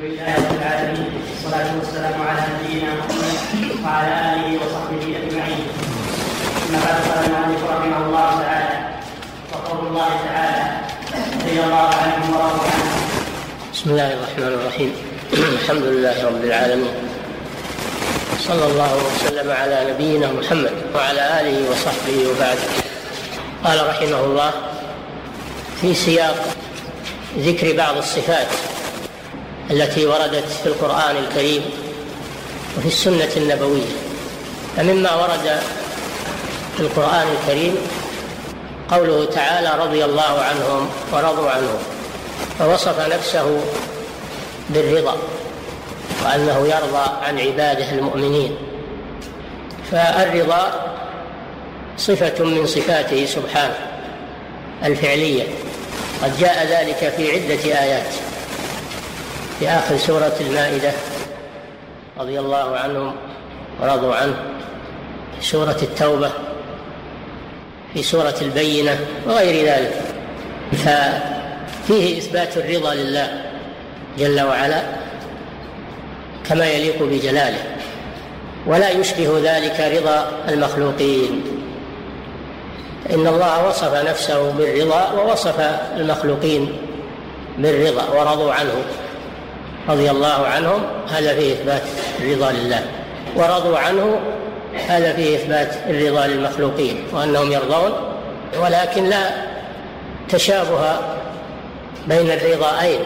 [0.00, 3.36] لله رب العالمين والصلاة والسلام على نبينا محمد
[3.84, 5.66] وعلى آله وصحبه أجمعين
[6.72, 6.96] بعد
[7.70, 8.78] رحمه الله تعالى
[9.52, 10.64] وقول الله تعالى
[11.36, 12.60] رضي الله عنهم
[13.74, 14.92] بسم الله الرحمن الرحيم.
[15.32, 16.94] الحمد لله رب العالمين.
[18.40, 22.58] صلى الله وسلم على نبينا محمد وعلى آله وصحبه وبعد.
[23.64, 24.52] قال رحمه الله
[25.80, 26.36] في سياق
[27.38, 28.48] ذكر بعض الصفات
[29.70, 31.62] التي وردت في القرآن الكريم
[32.78, 33.92] وفي السنة النبوية.
[34.76, 35.60] فمما ورد
[36.76, 37.76] في القرآن الكريم
[38.90, 41.78] قوله تعالى رضي الله عنهم ورضوا عنه
[42.58, 43.60] فوصف نفسه
[44.70, 45.16] بالرضا
[46.24, 48.56] وأنه يرضى عن عباده المؤمنين.
[49.92, 50.72] فالرضا
[51.98, 53.78] صفة من صفاته سبحانه
[54.84, 55.44] الفعلية
[56.22, 58.29] قد جاء ذلك في عدة آيات.
[59.60, 60.92] في آخر سورة المائدة
[62.18, 63.12] رضي الله عنهم
[63.80, 64.34] ورضوا عنه
[65.40, 66.30] في سورة التوبة
[67.94, 69.92] في سورة البينة وغير ذلك.
[70.72, 73.42] ففيه إثبات الرضا لله
[74.18, 74.82] جل وعلا
[76.48, 77.64] كما يليق بجلاله
[78.66, 81.42] ولا يشبه ذلك رضا المخلوقين.
[83.12, 85.60] إن الله وصف نفسه بالرضا ووصف
[85.96, 86.78] المخلوقين
[87.58, 88.84] بالرضا ورضوا عنه.
[89.88, 91.82] رضي الله عنهم هذا فيه إثبات
[92.20, 92.84] الرضا لله.
[93.36, 94.20] ورضوا عنه
[94.88, 97.92] هذا فيه إثبات الرضا للمخلوقين وأنهم يرضون.
[98.62, 99.30] ولكن لا
[100.28, 100.98] تشابه
[102.06, 103.00] بين الرضاءين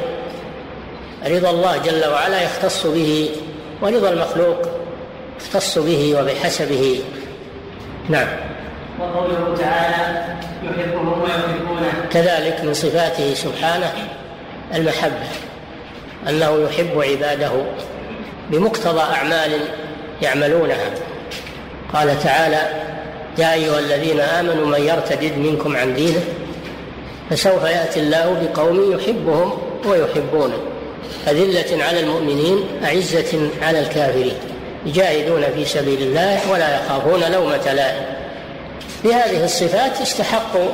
[1.27, 3.30] رضا الله جل وعلا يختص به
[3.83, 4.58] ورضا المخلوق
[5.41, 7.00] يختص به وبحسبه.
[8.08, 8.27] نعم.
[9.00, 10.25] وقوله تعالى
[10.62, 13.92] يحبهم ويحبونه كذلك من صفاته سبحانه
[14.75, 15.28] المحبة.
[16.28, 17.50] أنه يحب عباده
[18.50, 19.50] بمقتضى أعمال
[20.22, 20.91] يعملونها.
[21.94, 22.69] قال تعالى
[23.39, 26.20] يا أيها الذين آمنوا من يرتد منكم عن دينه
[27.30, 30.58] فسوف يأتي الله بقوم يحبهم ويحبونه.
[31.29, 34.35] أذلة على المؤمنين أعزة على الكافرين.
[34.86, 38.24] يجاهدون في سبيل الله ولا يخافون لومة لائم.
[39.05, 40.68] بهذه الصفات استحقوا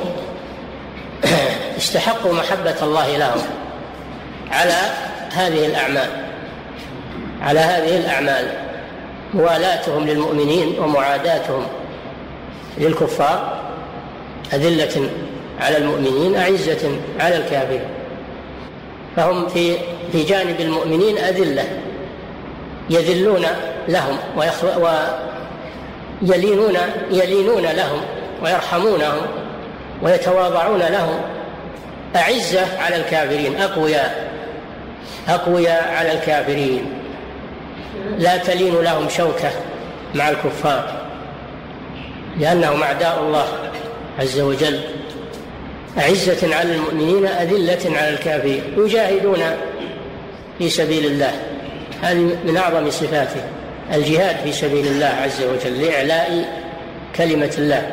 [1.77, 3.41] استحقوا محبة الله لهم
[4.51, 4.77] على
[5.33, 6.09] هذه الأعمال.
[7.41, 8.47] على هذه الأعمال
[9.33, 11.67] موالاتهم للمؤمنين ومعاداتهم
[12.77, 13.61] للكفار
[14.53, 15.09] أذلة
[15.59, 17.81] على المؤمنين أعزة على الكافرين.
[19.15, 19.77] فهم في
[20.11, 21.63] في جانب المؤمنين أذلة
[22.89, 23.45] يذلون
[23.87, 24.17] لهم
[26.21, 26.77] ويلينون
[27.11, 28.01] يلينون لهم
[28.43, 29.21] ويرحمونهم
[30.03, 31.21] ويتواضعون لهم.
[32.15, 34.30] أعزة على الكافرين أقوياء.
[35.29, 36.85] أقوياء على الكافرين.
[38.17, 39.49] لا تلين لهم شوكة
[40.15, 41.01] مع الكفار
[42.39, 43.47] لأنهم أعداء الله
[44.19, 44.79] عز وجل.
[45.97, 48.61] أعزة على المؤمنين أذلة على الكافرين.
[48.77, 49.39] يجاهدون
[50.59, 51.31] في سبيل الله.
[52.01, 53.41] هذه من أعظم صفاته
[53.93, 56.45] الجهاد في سبيل الله عز وجل لإعلاء
[57.15, 57.91] كلمة الله.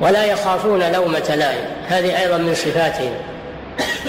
[0.00, 1.64] ولا يخافون لومة لائم.
[1.88, 3.12] هذه أيضا من صفاتهم.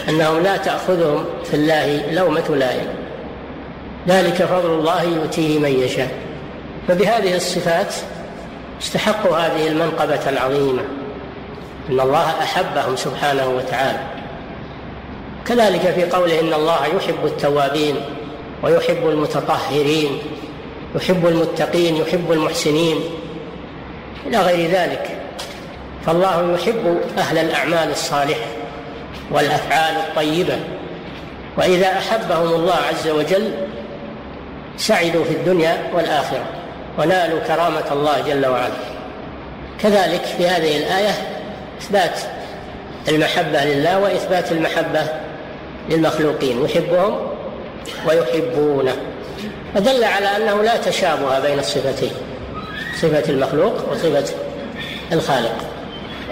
[0.10, 2.88] أنهم لا تأخذهم في الله لومة لائم.
[4.08, 6.12] ذلك فضل الله يؤتيه من يشاء.
[6.88, 7.94] فبهذه الصفات
[8.82, 10.82] استحقوا هذه المنقبة العظيمة.
[11.90, 14.00] أن الله أحبهم سبحانه وتعالى.
[15.48, 17.96] كذلك في قوله إن الله يحب التوابين
[18.64, 20.20] ويحب المتطهرين
[20.96, 22.98] يحب المتقين يحب المحسنين
[24.28, 25.18] إلى غير ذلك.
[26.06, 28.61] فالله يحب أهل الأعمال الصالحة.
[29.32, 30.58] والأفعال الطيبة.
[31.58, 33.52] وإذا أحبهم الله عز وجل
[34.78, 36.46] سعدوا في الدنيا والآخرة
[37.00, 38.74] ونالوا كرامة الله جل وعلا.
[39.80, 41.12] كذلك في هذه الآية
[41.82, 42.20] إثبات
[43.08, 45.02] المحبة لله وإثبات المحبة
[45.90, 46.66] للمخلوقين.
[46.66, 47.28] يحبهم
[48.08, 48.96] ويحبونه.
[49.76, 52.12] فدل على أنه لا تشابه بين الصفتين
[53.02, 54.34] صفة المخلوق وصفة
[55.12, 55.56] الخالق.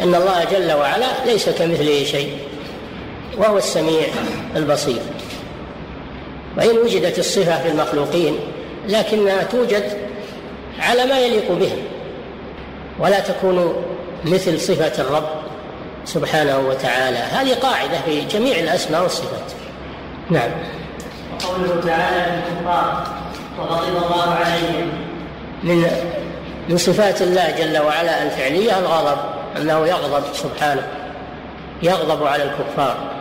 [0.03, 2.48] إن الله جل وعلا ليس كمثله شيء.
[3.39, 4.07] وهو السميع
[4.55, 5.01] البصير.
[6.57, 8.35] وإن وجدت الصفة في المخلوقين
[8.87, 9.97] لكنها توجد
[10.79, 11.77] على ما يليق بهم.
[12.99, 13.83] ولا تكون
[14.25, 15.29] مثل صفة الرب
[16.05, 17.17] سبحانه وتعالى.
[17.17, 19.51] هذه قاعدة في جميع الأسماء والصفات.
[20.29, 20.51] نعم.
[21.33, 23.07] وقوله تعالى للكفار
[23.59, 24.91] وغضب الله عليهم.
[25.63, 25.85] من
[26.69, 29.17] من صفات الله جل وعلا الفعلية الغضب
[29.57, 30.87] أنه يغضب سبحانه
[31.83, 33.18] يغضب على الكفار.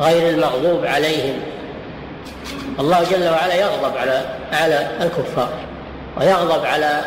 [0.00, 1.34] غير المغضوب عليهم.
[2.80, 4.22] الله جل وعلا يغضب على
[4.52, 5.52] على الكفار
[6.20, 7.00] ويغضب على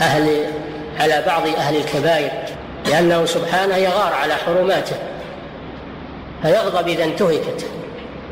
[0.00, 0.44] أهل
[1.00, 2.30] على بعض أهل الكبائر
[2.86, 4.96] لأنه سبحانه يغار على حرماته.
[6.42, 7.66] فيغضب إذا انتهكت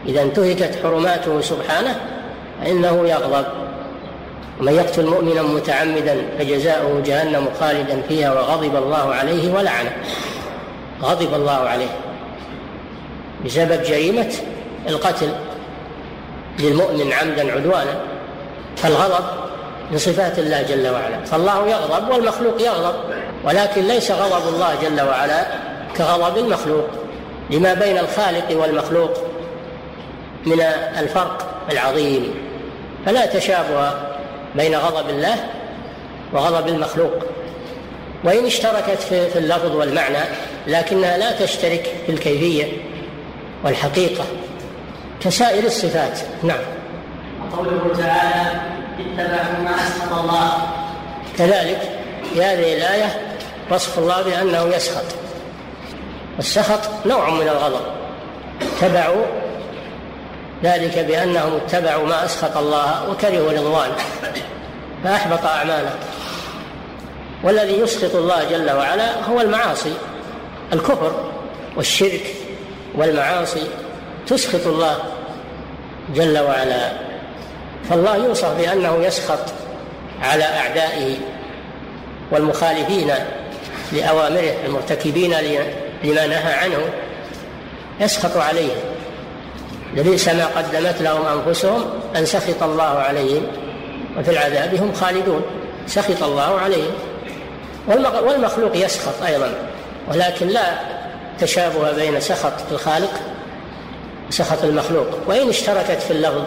[0.07, 2.01] إذا انتهكت حرماته سبحانه
[2.63, 3.45] فإنه يغضب.
[4.61, 9.93] ومن يقتل مؤمنا متعمدا فجزاؤه جهنم خالدا فيها وغضب الله عليه ولعنه.
[11.03, 12.10] غضب الله عليه.
[13.45, 14.33] بسبب جريمة
[14.89, 15.33] القتل
[16.59, 18.01] للمؤمن عمدا عدوانا
[18.77, 19.25] فالغضب
[19.91, 21.25] من صفات الله جل وعلا.
[21.25, 22.95] فالله يغضب والمخلوق يغضب
[23.45, 25.47] ولكن ليس غضب الله جل وعلا
[25.97, 26.87] كغضب المخلوق.
[27.51, 29.11] لما بين الخالق والمخلوق
[30.47, 30.61] من
[30.99, 32.35] الفرق العظيم
[33.07, 33.93] فلا تشابه
[34.55, 35.37] بين غضب الله
[36.33, 37.15] وغضب المخلوق.
[38.25, 38.99] وإن اشتركت
[39.33, 40.25] في اللفظ والمعنى
[40.67, 42.90] لكنها لا تشترك في الكيفية.
[43.65, 44.25] والحقيقة
[45.21, 46.19] كسائر الصفات.
[46.43, 46.61] نعم.
[47.53, 48.61] وقوله تعالى
[48.99, 50.53] اتبعوا ما أسخط الله.
[51.39, 51.81] كذلك
[52.33, 53.37] في هذه الآية
[53.71, 55.05] وصف الله بأنه يسخط.
[56.37, 57.83] والسخط نوع من الغضب.
[58.63, 59.25] اتبعوا
[60.65, 63.97] ذلك بأنهم اتبعوا ما أسخط الله وكرهوا رضوانه
[65.05, 65.95] فأحبط أعماله
[67.45, 69.95] والذي يسخط الله جل وعلا هو المعاصي
[70.73, 71.13] الكفر
[71.77, 72.40] والشرك.
[72.95, 73.67] والمعاصي
[74.27, 74.99] تسخط الله
[76.15, 76.93] جل وعلا
[77.91, 79.53] فالله يوصف بأنه يسخط
[80.23, 81.17] على أعدائه
[82.33, 83.13] والمخالفين
[83.93, 85.35] لأوامره المرتكبين
[86.05, 86.79] لما نهى عنه
[88.01, 88.77] يسخط عليهم.
[89.97, 91.85] لبئس ما قدمت لهم أنفسهم
[92.17, 93.43] أن سخط الله عليهم
[94.19, 95.43] وفي العذاب هم خالدون.
[95.87, 96.93] سخط الله عليهم.
[98.27, 99.55] والمخلوق يسخط أيضا
[100.09, 100.75] ولكن لا
[101.41, 103.21] تشابه بين سخط الخالق
[104.29, 105.07] وسخط المخلوق.
[105.27, 106.45] وإن اشتركت في اللفظ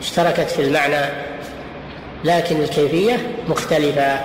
[0.00, 1.12] اشتركت في المعنى
[2.24, 3.16] لكن الكيفية
[3.48, 4.18] مختلفة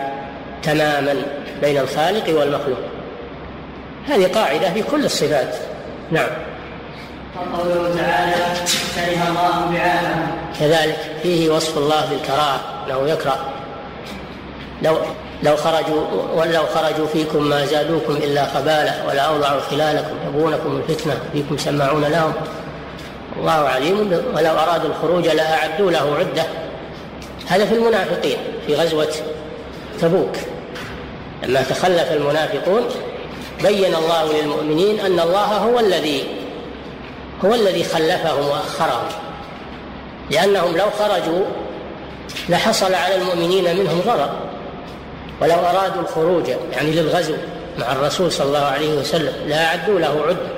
[0.64, 1.16] تماما
[1.62, 2.80] بين الخالق والمخلوق.
[4.08, 5.56] هذه قاعدة في كل الصفات.
[6.12, 6.30] نعم.
[7.36, 8.36] وقوله تعالى
[8.96, 10.28] كره الله بعاثهم
[10.60, 13.54] كذلك فيه وصف الله بالكراهة أنه يكره.
[14.82, 14.98] لو
[15.44, 16.02] لو خرجوا
[16.36, 22.34] ولو خرجوا فيكم ما زادوكم إلا خبالة ولا أوضعوا خلالكم يبغونكم الفتنة فيكم سماعون لهم.
[23.40, 23.98] الله عليم.
[24.36, 26.44] ولو أرادوا الخروج لأعدوا له عدة.
[27.48, 28.38] هذا في المنافقين
[28.68, 29.12] في غزوة
[30.02, 30.36] تبوك.
[31.44, 32.84] لما تخلف المنافقون
[33.64, 36.24] بين الله للمؤمنين أن الله هو الذي
[37.46, 39.08] هو الذي خلفهم وأخرهم.
[40.32, 41.46] لأنهم لو خرجوا
[42.50, 44.53] لحصل على المؤمنين منهم ضرر
[45.44, 47.34] ولو أرادوا الخروج يعني للغزو
[47.80, 50.54] مع الرسول صلى الله عليه وسلم لأعدوا له عدة.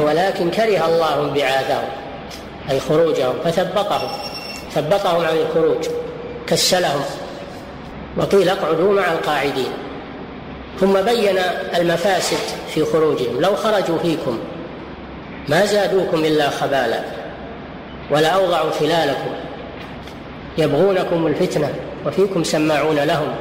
[0.06, 1.88] ولكن كره الله انبعاثهم
[2.70, 4.10] أي خروجهم فثبطهم
[4.74, 5.86] ثبطهم عن الخروج
[6.46, 7.02] كسلهم
[8.16, 9.72] وقيل اقعدوا مع القاعدين.
[10.80, 11.38] ثم بين
[11.76, 12.38] المفاسد
[12.74, 14.38] في خروجهم لو خرجوا فيكم
[15.48, 17.00] ما زادوكم إلا خبالا
[18.10, 19.30] ولا أوضعوا خلالكم
[20.58, 21.89] يبغونكم الفتنة.
[22.06, 23.34] وفيكم سماعون لهم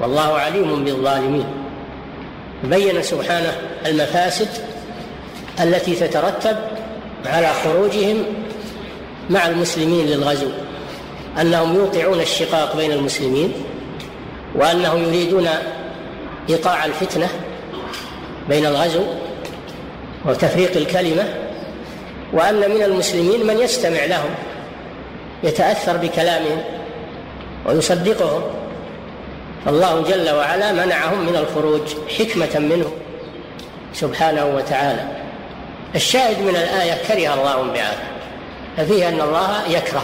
[0.00, 1.46] والله عليم بالظالمين.
[2.64, 3.52] بين سبحانه
[3.86, 4.48] المفاسد
[5.60, 6.56] التي تترتب
[7.26, 8.24] على خروجهم
[9.30, 10.48] مع المسلمين للغزو
[11.40, 13.52] أنهم يوقعون الشقاق بين المسلمين
[14.54, 15.48] وأنهم يريدون
[16.48, 17.28] إيقاع الفتنة
[18.48, 19.02] بين الغزو
[20.24, 21.24] وتفريق الكلمة
[22.32, 24.30] وأن من المسلمين من يستمع لهم
[25.44, 26.62] يتأثر بكلامهم
[27.66, 28.42] ويصدقهم.
[29.64, 31.80] فالله جل وعلا منعهم من الخروج
[32.18, 32.92] حكمة منه
[33.94, 35.04] سبحانه وتعالى.
[35.94, 38.02] الشاهد من الآية كره الله انبعاثه
[38.76, 40.02] ففيه أن الله يكره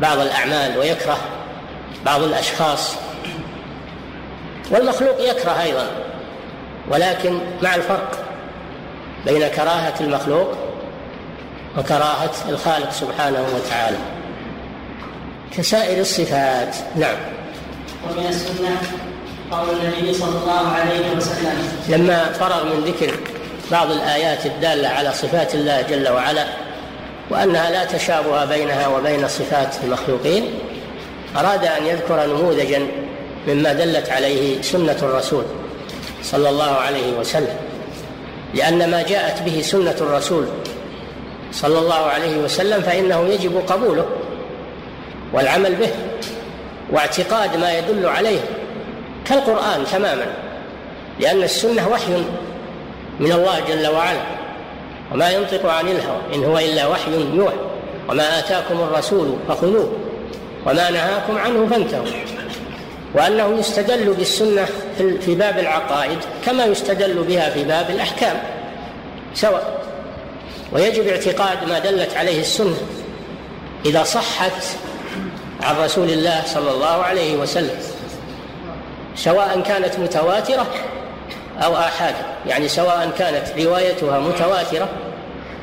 [0.00, 1.16] بعض الأعمال ويكره
[2.04, 2.94] بعض الأشخاص.
[4.70, 5.86] والمخلوق يكره أيضا
[6.90, 8.24] ولكن مع الفرق
[9.26, 10.52] بين كراهة المخلوق
[11.78, 14.13] وكراهة الخالق سبحانه وتعالى.
[15.56, 16.76] كسائر الصفات.
[16.96, 17.16] نعم.
[18.04, 18.80] ومن السنة
[19.50, 21.68] قول النبي صلى الله عليه وسلم.
[21.88, 23.14] لما فرغ من ذكر
[23.70, 26.46] بعض الآيات الدالة على صفات الله جل وعلا
[27.30, 30.50] وأنها لا تشابه بينها وبين صفات المخلوقين
[31.36, 32.86] أراد أن يذكر نموذجا
[33.48, 35.44] مما دلت عليه سنة الرسول
[36.22, 37.56] صلى الله عليه وسلم.
[38.54, 40.46] لأن ما جاءت به سنة الرسول
[41.52, 44.06] صلى الله عليه وسلم فإنه يجب قبوله.
[45.34, 45.90] والعمل به
[46.90, 48.40] واعتقاد ما يدل عليه
[49.26, 50.26] كالقرآن تماما
[51.20, 52.24] لأن السنة وحي
[53.20, 54.20] من الله جل وعلا
[55.12, 57.56] وما ينطق عن الهوى إن هو إلا وحي يوحى
[58.08, 59.92] وما آتاكم الرسول فخذوه
[60.66, 62.06] وما نهاكم عنه فانتهوا.
[63.14, 64.66] وأنه يستدل بالسنة
[64.98, 68.42] في باب العقائد كما يستدل بها في باب الأحكام
[69.34, 69.84] سواء.
[70.72, 72.76] ويجب اعتقاد ما دلت عليه السنة
[73.86, 74.62] إذا صحت
[75.62, 77.78] عن رسول الله صلى الله عليه وسلم
[79.16, 80.66] سواء كانت متواترة
[81.64, 82.14] أو آحاد
[82.46, 84.88] يعني سواء كانت روايتها متواترة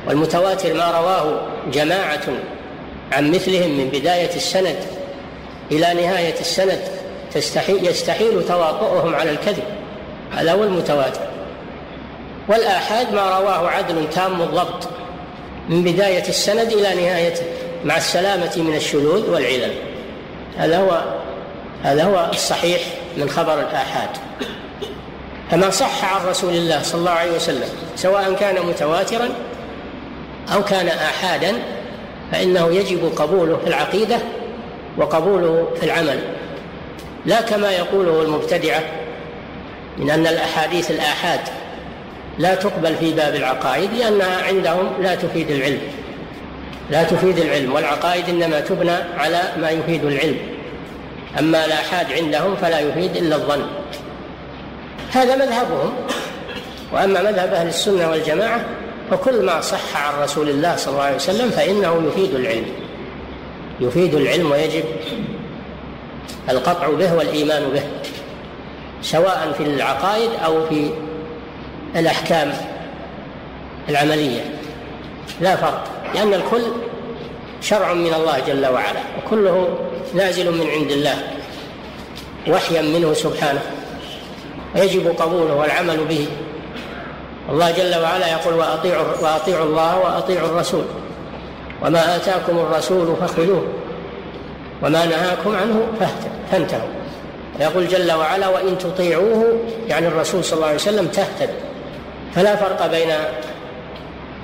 [0.06, 1.40] والمتواتر ما رواه
[1.72, 2.20] جماعة
[3.12, 4.76] عن مثلهم من بداية السند
[5.72, 6.80] إلى نهاية السند
[7.34, 9.64] تستحيل يستحيل تواطؤهم على الكذب
[10.32, 11.20] هذا هو المتواتر.
[12.48, 14.88] والآحاد ما رواه عدل تام الضبط
[15.68, 17.44] من بداية السند إلى نهايته.
[17.84, 19.72] مع السلامة من الشذوذ والعلل
[20.58, 21.02] هذا هو
[21.82, 22.80] هذا هو الصحيح
[23.16, 24.08] من خبر الآحاد.
[25.50, 29.28] فما صح عن رسول الله صلى الله عليه وسلم سواء كان متواترا
[30.54, 31.52] أو كان آحادا
[32.32, 34.18] فإنه يجب قبوله في العقيدة
[34.98, 36.18] وقبوله في العمل.
[37.26, 38.82] لا كما يقوله المبتدعة
[39.98, 41.40] من أن الأحاديث الآحاد
[42.38, 45.80] لا تقبل في باب العقائد لأنها عندهم لا تفيد العلم.
[46.90, 50.36] لا تفيد العلم والعقائد إنما تبنى على ما يفيد العلم.
[51.38, 53.66] أما الآحاد عندهم فلا يفيد إلا الظن.
[55.12, 55.92] هذا مذهبهم.
[56.92, 58.64] وأما مذهب أهل السنة والجماعة
[59.10, 62.66] فكل ما صح عن رسول الله صلى الله عليه وسلم فإنه يفيد العلم.
[63.80, 64.84] يفيد العلم ويجب
[66.50, 67.82] القطع به والإيمان به
[69.02, 70.90] سواء في العقائد أو في
[71.96, 72.52] الأحكام
[73.88, 74.40] العملية.
[75.40, 75.84] لا فرق.
[76.14, 76.62] لأن الكل
[77.60, 79.78] شرع من الله جل وعلا وكله
[80.14, 81.14] نازل من عند الله
[82.48, 83.60] وحيا منه سبحانه
[84.76, 86.28] ويجب قبوله والعمل به.
[87.50, 90.84] الله جل وعلا يقول وأطيعوا, وأطيعوا الله وأطيعوا الرسول.
[91.82, 93.66] وما آتاكم الرسول فخذوه
[94.82, 95.86] وما نهاكم عنه
[96.50, 96.88] فانتهوا.
[97.60, 101.50] ويقول جل وعلا وإن تطيعوه يعني الرسول صلى الله عليه وسلم تهتد
[102.34, 103.08] فلا فرق بين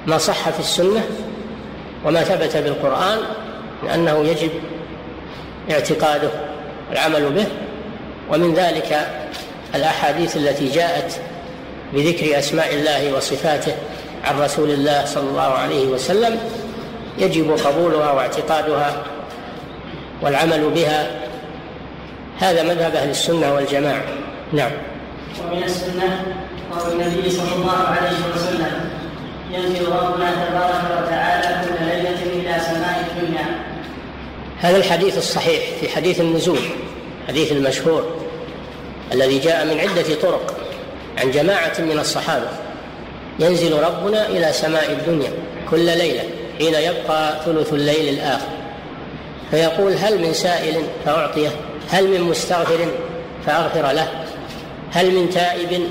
[0.07, 1.05] ما صح في السنة
[2.05, 3.19] وما ثبت بالقرآن
[3.85, 4.50] لأنه يجب
[5.71, 6.31] اعتقاده
[6.90, 7.47] والعمل به.
[8.33, 9.09] ومن ذلك
[9.75, 11.21] الأحاديث التي جاءت
[11.93, 13.73] بذكر أسماء الله وصفاته
[14.25, 16.38] عن رسول الله صلى الله عليه وسلم
[17.19, 19.02] يجب قبولها واعتقادها
[20.23, 21.11] والعمل بها.
[22.40, 24.02] هذا مذهب أهل السنة والجماعة.
[24.52, 24.71] نعم.
[25.45, 26.25] ومن السنة
[26.78, 28.90] قول النبي صلى الله عليه وسلم
[29.50, 33.47] ينزل ربنا تبارك وتعالى كل ليلة إلى سماء الدنيا
[34.61, 36.59] هذا الحديث الصحيح في حديث النزول
[37.29, 38.05] حديث المشهور
[39.12, 40.57] الذي جاء من عدة طرق
[41.19, 42.49] عن جماعة من الصحابة.
[43.38, 45.31] ينزل ربنا إلى سماء الدنيا
[45.71, 46.23] كل ليلة
[46.59, 48.49] حين يبقى ثلث الليل الآخر.
[49.50, 51.50] فيقول هل من سائل فأعطيه
[51.91, 52.88] هل من مستغفر
[53.47, 54.09] فأغفر له
[54.93, 55.83] هل من تائب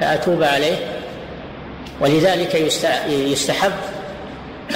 [0.00, 0.76] فأتوب عليه.
[2.00, 2.54] ولذلك
[3.08, 3.72] يستحب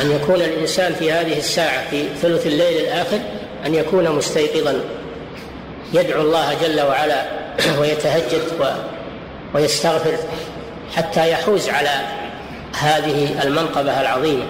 [0.00, 3.18] أن يكون الإنسان في هذه الساعة في ثلث الليل الآخر
[3.66, 4.80] أن يكون مستيقظا.
[5.94, 7.24] يدعو الله جل وعلا
[7.80, 8.42] ويتهجد
[9.54, 10.16] ويستغفر
[10.96, 11.90] حتى يحوز على
[12.80, 14.44] هذه المنقبة العظيمة.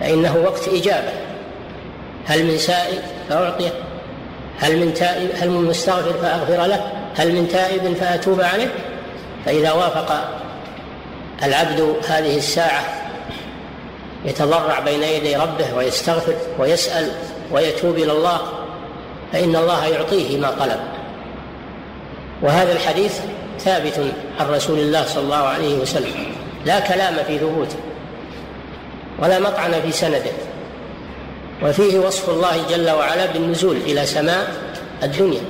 [0.00, 1.12] فإنه وقت إجابة.
[2.26, 3.72] هل من سائل فأعطيه
[4.60, 8.68] هل من تائب هل من مستغفر فأغفر له هل من تائب فأتوب عليه؟
[9.46, 10.30] فإذا وافق
[11.42, 13.07] العبد هذه الساعة
[14.28, 17.10] يتضرع بين يدي ربه ويستغفر ويسأل
[17.52, 18.40] ويتوب إلى الله
[19.32, 20.80] فإن الله يعطيه ما طلب.
[22.42, 23.18] وهذا الحديث
[23.58, 24.00] ثابت
[24.40, 26.26] عن رسول الله صلى الله عليه وسلم
[26.64, 27.76] لا كلام في ثبوته
[29.18, 30.32] ولا مطعن في سنده
[31.62, 34.54] وفيه وصف الله جل وعلا بالنزول إلى سماء
[35.02, 35.42] الدنيا.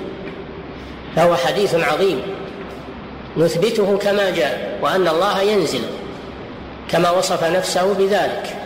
[1.17, 2.23] فهو حديث عظيم
[3.37, 5.81] نثبته كما جاء وأن الله ينزل
[6.91, 8.58] كما وصف نفسه بذلك.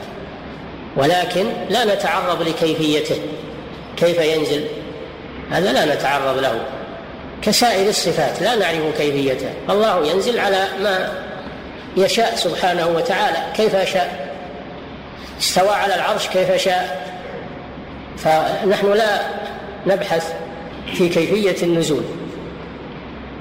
[0.97, 3.17] ولكن لا نتعرض لكيفيته.
[3.97, 4.65] كيف ينزل؟
[5.51, 6.61] هذا لا نتعرض له.
[7.43, 11.13] كسائر الصفات لا نعرف كيفيتها الله ينزل على ما
[11.97, 13.39] يشاء سبحانه وتعالى.
[13.57, 14.33] كيف شاء
[15.41, 17.13] استوى على العرش كيف شاء
[18.19, 19.21] فنحن لا
[19.87, 20.33] نبحث
[20.95, 22.03] في كيفية النزول.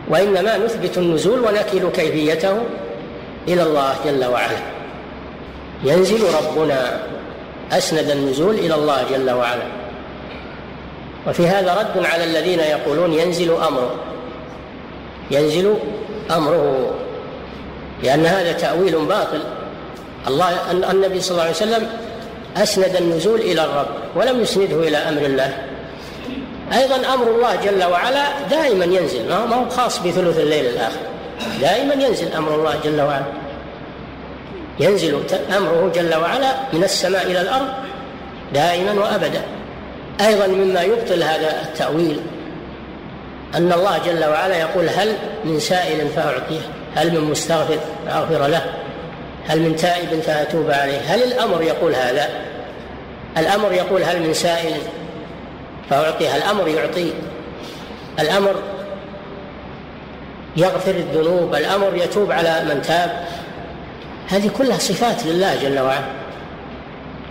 [0.10, 2.58] وإنما نثبت النزول ونكل كيفيته
[3.48, 4.58] إلى الله جل وعلا.
[5.84, 7.00] ينزل ربنا.
[7.72, 9.64] أسند النزول إلى الله جل وعلا.
[11.28, 13.96] وفي هذا رد على الذين يقولون ينزل أمره.
[15.32, 15.76] ينزل
[16.32, 16.92] أمره.
[18.04, 19.42] لأن هذا تأويل باطل.
[20.28, 21.90] الله النبي صلى الله عليه وسلم
[22.58, 25.58] أسند النزول إلى الرب ولم يسنده إلى أمر الله.
[26.74, 29.30] أيضا أمر الله جل وعلا دائما ينزل.
[29.30, 31.00] ما هو خاص بثلث الليل الآخر.
[31.62, 33.41] دائما ينزل أمر الله جل وعلا.
[34.80, 35.24] ينزل
[35.58, 37.68] أمره جل وعلا من السماء إلى الأرض
[38.54, 39.42] دائما وأبدا.
[40.22, 42.20] أيضا مما يبطل هذا التأويل
[43.56, 46.62] أن الله جل وعلا يقول هل من سائل فأعطيه؟
[46.96, 48.66] هل من مستغفر فأغفر له؟
[49.48, 52.30] هل من تائب فأتوب عليه؟ هل الأمر يقول هذا؟
[53.38, 54.74] الأمر يقول هل من سائل
[55.90, 57.14] فأعطيه؟ الأمر يعطي
[58.20, 58.56] الأمر
[60.58, 61.56] يغفر الذنوب.
[61.56, 63.26] الأمر يتوب على من تاب.
[64.28, 66.06] هذه كلها صفات لله جل وعلا.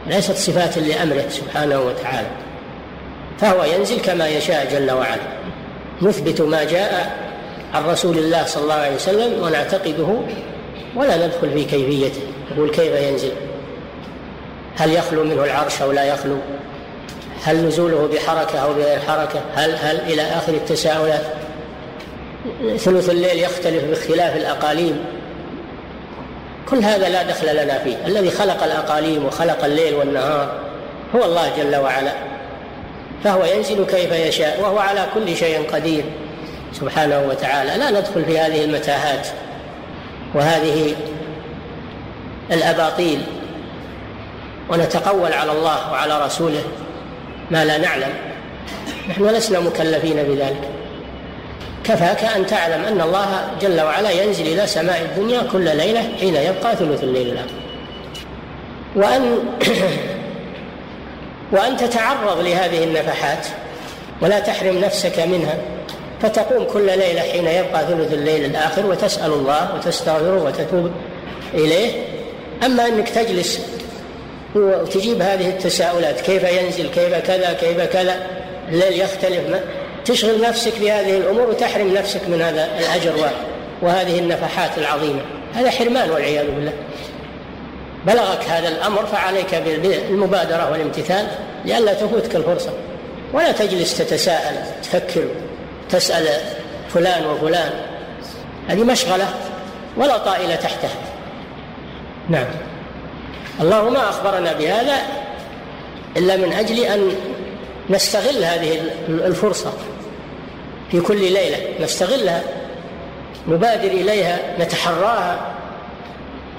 [0.06, 2.28] ليست صفات لأمره سبحانه وتعالى.
[3.40, 5.22] فهو ينزل كما يشاء جل وعلا.
[6.02, 7.16] نثبت ما جاء
[7.74, 10.20] عن رسول الله صلى الله عليه وسلم ونعتقده
[10.96, 12.20] ولا ندخل في كيفيته.
[12.52, 13.32] نقول كيف ينزل؟
[14.76, 16.36] هل يخلو منه العرش أو لا يخلو؟
[17.44, 21.22] هل نزوله بحركة أو بغير حركة؟ هل هل إلى آخر التساؤلات؟
[22.78, 25.04] ثلث الليل يختلف باختلاف الأقاليم.
[26.68, 27.96] كل هذا لا دخل لنا فيه.
[28.06, 30.52] الذي خلق الأقاليم وخلق الليل والنهار
[31.16, 32.12] هو الله جل وعلا.
[33.24, 36.04] فهو ينزل كيف يشاء وهو على كل شيء قدير.
[36.72, 37.76] سبحانه وتعالى.
[37.76, 39.28] لا ندخل في هذه المتاهات
[40.34, 40.94] وهذه
[42.52, 43.22] الأباطيل
[44.68, 46.62] ونتقول على الله وعلى رسوله
[47.50, 48.12] ما لا نعلم.
[49.08, 50.79] نحن لسنا مكلفين بذلك.
[51.90, 56.76] كفاك أن تعلم أن الله جل وعلا ينزل إلى سماء الدنيا كل ليلة حين يبقى
[56.76, 57.54] ثلث الليل الآخر
[58.96, 59.38] وأن
[61.52, 63.46] وأن تتعرض لهذه النفحات
[64.22, 65.54] ولا تحرم نفسك منها
[66.22, 70.90] فتقوم كل ليلة حين يبقى ثلث الليل الآخر وتسأل الله وتستغفره وتتوب
[71.54, 71.92] إليه.
[72.64, 73.60] أما أنك تجلس
[74.54, 78.16] وتجيب هذه التساؤلات كيف ينزل؟ كيف كذا؟ كيف كذا؟
[78.68, 79.40] الليل يختلف
[80.10, 83.30] تشغل نفسك بهذه الأمور وتحرم نفسك من هذا الأجر
[83.82, 85.20] وهذه النفحات العظيمة.
[85.54, 86.72] هذا حرمان والعياذ بالله.
[88.06, 91.26] بلغك هذا الأمر فعليك بالمبادرة والامتثال
[91.64, 92.70] لئلا تفوتك الفرصة.
[93.32, 95.24] ولا تجلس تتساءل تفكر
[95.90, 96.28] تسأل
[96.94, 97.70] فلان وفلان.
[98.68, 99.28] هذه مشغلة
[99.96, 100.96] ولا طائل تحتها.
[102.28, 102.46] نعم.
[103.60, 104.96] الله ما أخبرنا بهذا
[106.16, 107.12] إلا من أجل أن
[107.90, 109.72] نستغل هذه الفرصة.
[110.90, 112.42] في كل ليلة نستغلها
[113.48, 115.40] نبادر إليها نتحراها.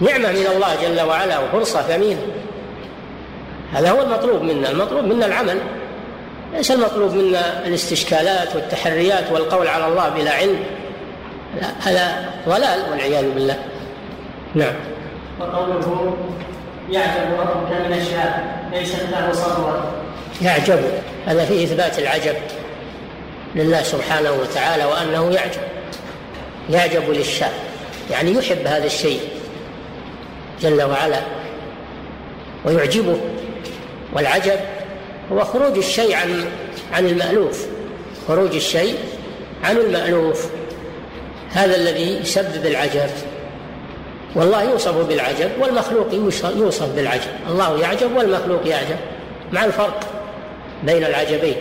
[0.02, 2.22] نعمة من الله جل وعلا وفرصة ثمينة.
[3.74, 5.58] هذا هو المطلوب منا المطلوب منا العمل.
[6.54, 10.60] ليس المطلوب منا الاستشكالات والتحريات والقول على الله بلا علم.
[11.62, 13.60] لا هذا ضلال والعياذ بالله.
[14.56, 14.74] نعم.
[15.40, 16.16] وقوله
[16.92, 19.84] يعجب ربك من الشاب ليست له صبوة
[20.42, 20.80] يعجب
[21.28, 22.36] هذا فيه إثبات العجب.
[23.56, 25.62] لله سبحانه وتعالى وأنه يعجب
[26.70, 27.52] يعجب للشاب
[28.12, 29.20] يعني يحب هذا الشيء
[30.62, 31.22] جل وعلا
[32.66, 33.18] ويعجبه.
[34.14, 34.60] والعجب
[35.32, 36.46] هو خروج الشيء عن
[36.94, 37.66] عن المألوف
[38.28, 38.96] خروج الشيء
[39.64, 40.50] عن المألوف.
[41.52, 43.10] هذا الذي يسبب العجب.
[44.36, 46.08] والله يوصف بالعجب والمخلوق
[46.58, 47.32] يوصف بالعجب.
[47.50, 48.98] الله يعجب والمخلوق يعجب.
[49.52, 50.00] مع الفرق
[50.84, 51.56] بين العجبين.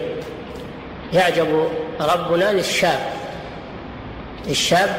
[1.12, 1.68] يعجب
[2.00, 3.00] ربنا للشاب.
[4.48, 4.96] الشاب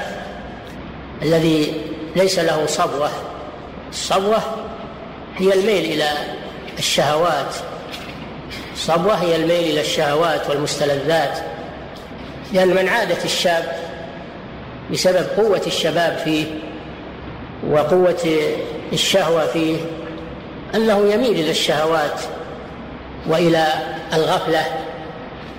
[1.21, 1.73] الذي
[2.15, 3.09] ليس له صبوة.
[3.89, 4.39] الصبوة
[5.37, 6.09] هي الميل إلى
[6.79, 7.55] الشهوات.
[8.73, 11.39] الصبوة هي الميل إلى الشهوات والمستلذات.
[12.53, 13.75] لأن من عادة الشاب
[14.91, 16.45] بسبب قوة الشباب فيه
[17.69, 18.53] وقوة
[18.93, 19.77] الشهوة فيه
[20.75, 22.21] أنه يميل إلى الشهوات
[23.27, 23.67] وإلى
[24.13, 24.65] الغفلة.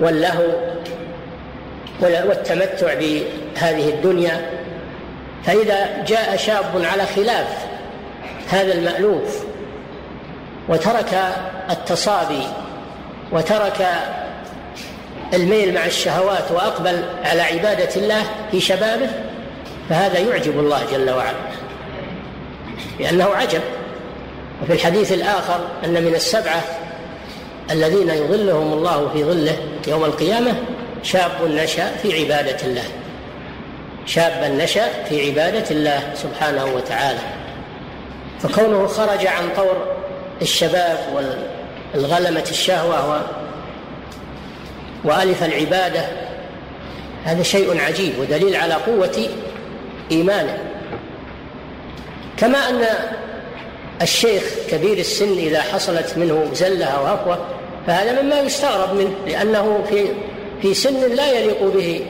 [0.00, 0.46] واللهو
[2.00, 4.50] والتمتع بهذه الدنيا.
[5.44, 7.46] فإذا جاء شاب على خلاف
[8.50, 9.44] هذا المألوف
[10.68, 11.34] وترك
[11.70, 12.42] التصابي
[13.32, 13.86] وترك
[15.34, 19.08] الميل مع الشهوات وأقبل على عبادة الله في شبابه
[19.88, 21.36] فهذا يعجب الله جل وعلا
[23.00, 23.60] لأنه عجب.
[24.62, 26.62] وفي الحديث الآخر أن من السبعة
[27.72, 29.56] الذين يظلهم الله في ظله
[29.88, 30.54] يوم القيامة
[31.02, 32.84] شاب نشأ في عبادة الله.
[34.06, 37.18] شابا نشأ في عبادة الله سبحانه وتعالى.
[38.40, 39.86] فكونه خرج عن طور
[40.42, 40.98] الشباب
[41.94, 43.22] الغلمة الشهوة
[45.04, 46.04] وألف العبادة
[47.24, 49.28] هذا شيء عجيب ودليل على قوة
[50.10, 50.58] إيمانه.
[52.36, 52.84] كما أن
[54.02, 57.38] الشيخ كبير السن إذا حصلت منه زلة أو هفوة
[57.86, 60.08] فهذا مما يستغرب منه لأنه في
[60.62, 62.00] في سن لا يليق به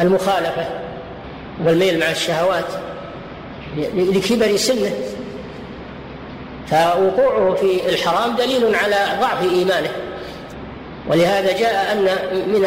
[0.00, 0.66] المخالفة
[1.64, 2.64] والميل مع الشهوات
[3.94, 4.92] لكبر سنه.
[6.66, 9.90] فوقوعه في الحرام دليل على ضعف إيمانه.
[11.08, 12.04] ولهذا جاء أن
[12.52, 12.66] من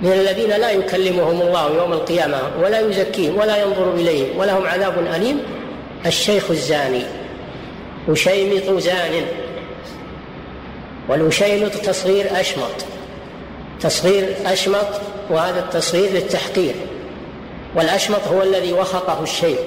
[0.00, 5.40] من الذين لا يكلمهم الله يوم القيامة ولا يزكيهم ولا ينظر إليهم ولهم عذاب أليم
[6.06, 7.02] الشيخ الزاني
[8.08, 9.12] أشيمط زان.
[11.08, 12.84] والأشيمط تصغير أشمط.
[13.80, 14.88] تصغير أشمط
[15.30, 16.74] وهذا التصغير للتحقير.
[17.74, 19.58] والأشمط هو الذي وخطه الشيء.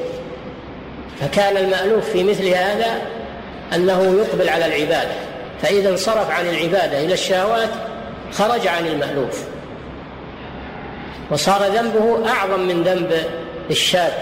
[1.21, 3.02] فكان المألوف في مثل هذا
[3.75, 5.15] أنه يقبل على العبادة.
[5.62, 7.69] فإذا انصرف عن العبادة إلى الشهوات
[8.32, 9.43] خرج عن المألوف.
[11.32, 13.23] وصار ذنبه أعظم من ذنب
[13.71, 14.13] الشاب.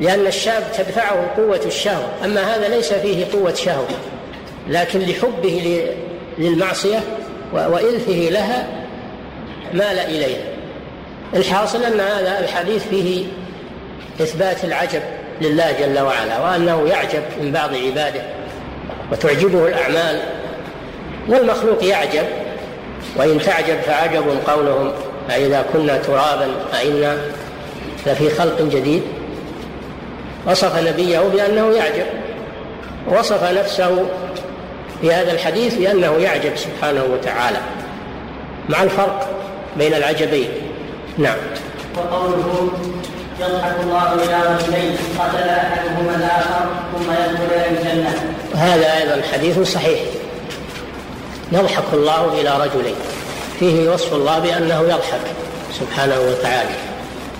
[0.00, 2.08] لأن الشاب تدفعه قوة الشهوة.
[2.24, 3.88] أما هذا ليس فيه قوة شهوة.
[4.70, 5.86] لكن لحبه
[6.38, 7.00] للمعصية
[7.52, 8.66] وإلفه لها
[9.72, 10.42] مال إليها.
[11.34, 13.26] الحاصل أن هذا الحديث فيه
[14.20, 15.02] إثبات العجب
[15.40, 18.22] لله جل وعلا وأنه يعجب من بعض عباده
[19.12, 20.20] وتعجبه الأعمال.
[21.28, 22.24] والمخلوق يعجب
[23.16, 24.92] وإن تعجب فعجب قولهم
[25.30, 26.48] أإذا كنا ترابا
[26.80, 27.18] أئنا
[28.06, 29.02] لفي خلق جديد.
[30.46, 32.06] وصف نبيه بأنه يعجب
[33.08, 34.06] وصف نفسه
[35.00, 37.58] في هذا الحديث بأنه يعجب سبحانه وتعالى.
[38.68, 39.28] مع الفرق
[39.76, 40.48] بين العجبين.
[41.18, 41.36] نعم.
[41.96, 42.68] وقوله
[43.40, 48.34] يضحك الله إلى رجلين قتل أحدهما الآخر ثم يدخل الجنة.
[48.54, 50.00] هذا أيضا حديث صحيح.
[51.52, 52.96] يضحك الله إلى رجلين.
[53.60, 55.20] فيه وصف الله بأنه يضحك
[55.80, 56.70] سبحانه وتعالى.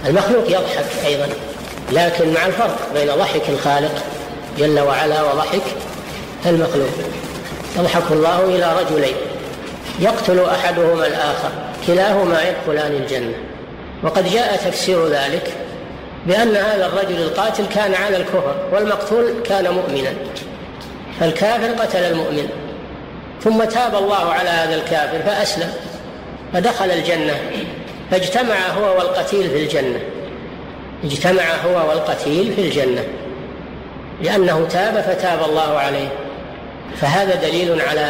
[0.07, 1.29] المخلوق يضحك أيضا
[1.93, 4.03] لكن مع الفرق بين ضحك الخالق
[4.59, 5.63] جل وعلا وضحك
[6.47, 6.89] المخلوق.
[7.79, 9.15] يضحك الله إلى رجلين.
[10.01, 11.51] يقتل أحدهما الآخر
[11.87, 13.35] كلاهما يدخلان الجنة.
[14.03, 15.53] وقد جاء تفسير ذلك
[16.27, 20.13] بأن هذا الرجل القاتل كان على الكفر والمقتول كان مؤمنا.
[21.21, 22.49] فالكافر قتل المؤمن.
[23.45, 25.73] ثم تاب الله على هذا الكافر فأسلم
[26.53, 27.41] فدخل الجنة
[28.11, 30.01] فاجتمع هو والقتيل في الجنة.
[31.05, 33.05] اجتمع هو والقتيل في الجنة.
[34.23, 36.09] لأنه تاب فتاب الله عليه.
[36.97, 38.09] فهذا دليل على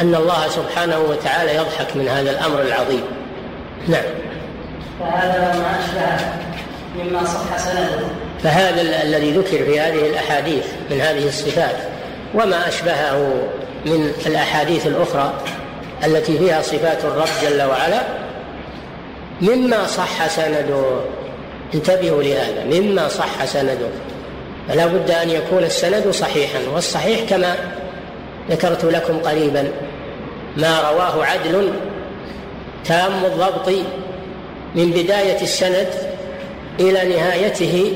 [0.00, 3.02] أن الله سبحانه وتعالى يضحك من هذا الأمر العظيم.
[3.88, 4.02] نعم.
[5.00, 6.26] فهذا ما أشبه
[6.98, 8.06] مما صح سنده.
[8.42, 11.76] فهذا الذي ذكر في هذه الأحاديث من هذه الصفات
[12.34, 13.48] وما أشبهه
[13.86, 15.32] من الأحاديث الأخرى
[16.04, 18.02] التي فيها صفات الرب جل وعلا
[19.42, 21.00] مما صح سنده.
[21.74, 22.64] انتبهوا لهذا.
[22.64, 23.88] مما صح سنده.
[24.68, 27.56] فلا بد أن يكون السند صحيحا والصحيح كما
[28.50, 29.72] ذكرت لكم قريبا.
[30.56, 31.72] ما رواه عدل
[32.84, 33.68] تام الضبط
[34.74, 35.88] من بداية السند
[36.80, 37.92] إلى نهايته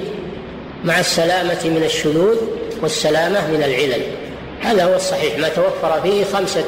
[0.85, 2.37] مع السلامة من الشذوذ
[2.83, 4.03] والسلامة من العلل.
[4.61, 6.65] هذا هو الصحيح ما توفر فيه خمسة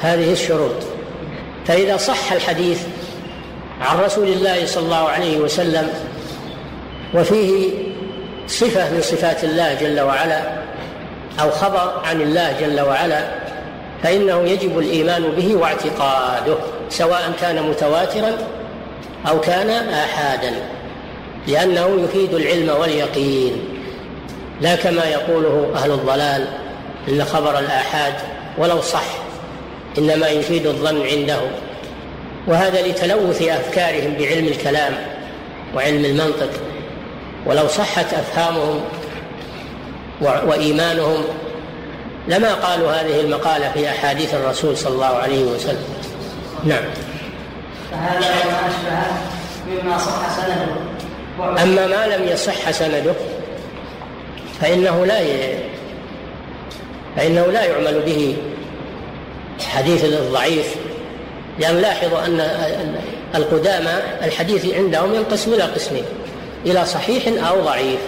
[0.00, 0.76] هذه الشروط.
[1.66, 2.82] فإذا صح الحديث
[3.80, 5.88] عن رسول الله صلى الله عليه وسلم
[7.14, 7.70] وفيه
[8.48, 10.42] صفة من صفات الله جل وعلا
[11.40, 13.24] أو خبر عن الله جل وعلا
[14.02, 16.56] فإنه يجب الإيمان به واعتقاده
[16.90, 18.32] سواء كان متواترا
[19.28, 20.52] أو كان آحادا
[21.46, 23.52] لأنه يفيد العلم واليقين.
[24.60, 26.46] لا كما يقوله أهل الضلال
[27.08, 28.14] إن خبر الآحاد
[28.58, 29.04] ولو صح
[29.98, 31.40] إنما يفيد الظن عنده.
[32.46, 34.92] وهذا لتلوث أفكارهم بعلم الكلام
[35.76, 36.50] وعلم المنطق.
[37.46, 38.80] ولو صحت أفهامهم
[40.20, 41.24] وإيمانهم
[42.28, 45.84] لما قالوا هذه المقالة في أحاديث الرسول صلى الله عليه وسلم.
[46.64, 46.84] نعم.
[47.90, 51.62] فهذا ما أشبه مما صح سنده.
[51.62, 53.14] أما ما لم يصح سنده
[54.60, 55.58] فإنه لا ي...
[57.16, 58.36] فإنه لا يعمل به
[59.68, 60.74] حديث الضعيف.
[61.58, 62.40] لأن لاحظوا أن
[63.34, 66.04] القدامى الحديث عندهم ينقسم إلى قسمين.
[66.66, 68.00] إلى صحيح أو ضعيف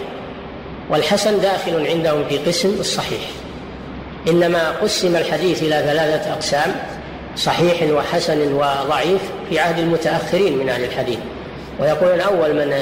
[0.91, 3.21] والحسن داخل عندهم في قسم الصحيح.
[4.29, 6.75] إنما قسم الحديث إلى ثلاثة أقسام
[7.37, 11.19] صحيح وحسن وضعيف في عهد المتأخرين من أهل الحديث.
[11.81, 12.81] ويقولون أول من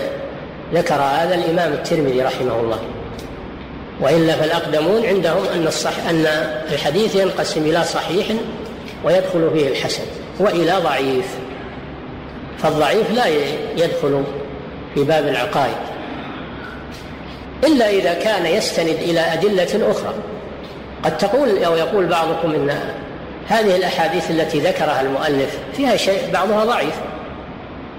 [0.74, 2.78] ذكر هذا الإمام الترمذي رحمه الله.
[4.00, 6.26] وإلا فالأقدمون عندهم أن الصح أن
[6.72, 8.26] الحديث ينقسم إلى صحيح
[9.04, 10.02] ويدخل فيه الحسن
[10.40, 11.26] وإلى ضعيف.
[12.58, 13.26] فالضعيف لا
[13.76, 14.24] يدخل
[14.94, 15.76] في باب العقائد
[17.64, 20.14] إلا إذا كان يستند إلى أدلة أخرى.
[21.04, 22.78] قد تقول أو يقول بعضكم إن
[23.48, 26.94] هذه الأحاديث التي ذكرها المؤلف فيها شيء بعضها ضعيف.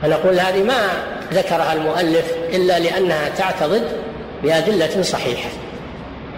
[0.01, 0.87] فنقول هذه ما
[1.33, 3.87] ذكرها المؤلف إلا لأنها تعتضد
[4.43, 5.49] بأدلة صحيحة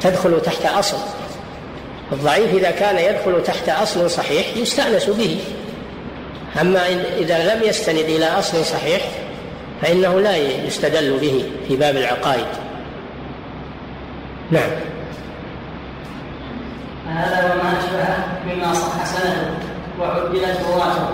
[0.02, 0.98] تدخل تحت أصل.
[2.12, 5.40] الضعيف إذا كان يدخل تحت أصل صحيح يستأنس به.
[6.62, 6.82] أما
[7.18, 9.02] إذا لم يستند إلى أصل صحيح
[9.82, 12.48] فإنه لا يستدل به في باب العقائد.
[14.52, 14.70] نعم.
[17.10, 19.50] هذا وما أشبهه مما صح سنده
[20.00, 21.10] وعدلت رواته.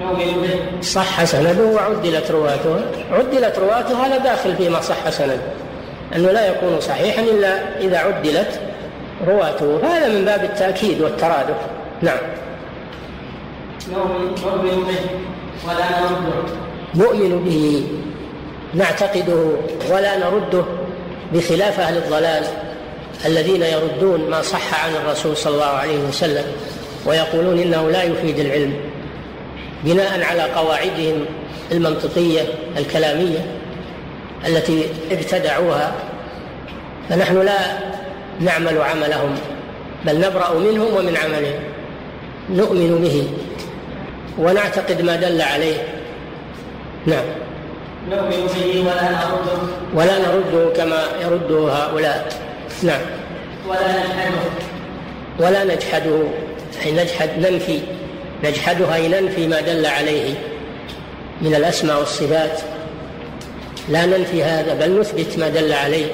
[0.00, 0.82] نؤمن به.
[0.82, 2.80] صح سنده وعدلت رواته.
[3.12, 5.38] عدلت رواته هذا داخل فيما صح سنده.
[6.16, 8.60] أنه لا يكون صحيحا إلا إذا عدلت
[9.26, 9.80] رواته.
[9.82, 11.56] هذا من باب التأكيد والترادف.
[12.02, 12.18] نعم.
[13.92, 15.00] نؤمن به
[15.68, 16.61] ولا نرده
[16.94, 17.84] نؤمن به
[18.74, 19.52] نعتقده
[19.90, 20.64] ولا نرده
[21.34, 22.44] بخلاف أهل الضلال
[23.26, 26.44] الذين يردون ما صح عن الرسول صلى الله عليه وسلم
[27.06, 28.74] ويقولون إنه لا يفيد العلم
[29.84, 31.24] بناء على قواعدهم
[31.72, 32.40] المنطقية
[32.76, 33.46] الكلامية
[34.46, 35.92] التي ابتدعوها
[37.08, 37.58] فنحن لا
[38.40, 39.34] نعمل عملهم
[40.06, 41.60] بل نبرأ منهم ومن عملهم
[42.50, 43.28] نؤمن به
[44.38, 45.91] ونعتقد ما دل عليه.
[47.06, 47.24] نعم.
[48.10, 49.58] نؤمن به ولا نرده
[49.94, 52.28] ولا نرده كما يرده هؤلاء.
[52.82, 53.00] نعم.
[53.68, 54.40] ولا نجحده.
[55.40, 56.22] ولا نجحده.
[56.84, 57.80] أي نجحد ننفي.
[58.44, 60.34] نجحده أي ننفي ما دل عليه
[61.40, 62.60] من الأسماء والصفات.
[63.88, 66.06] لا ننفي هذا بل نثبت ما دل عليه.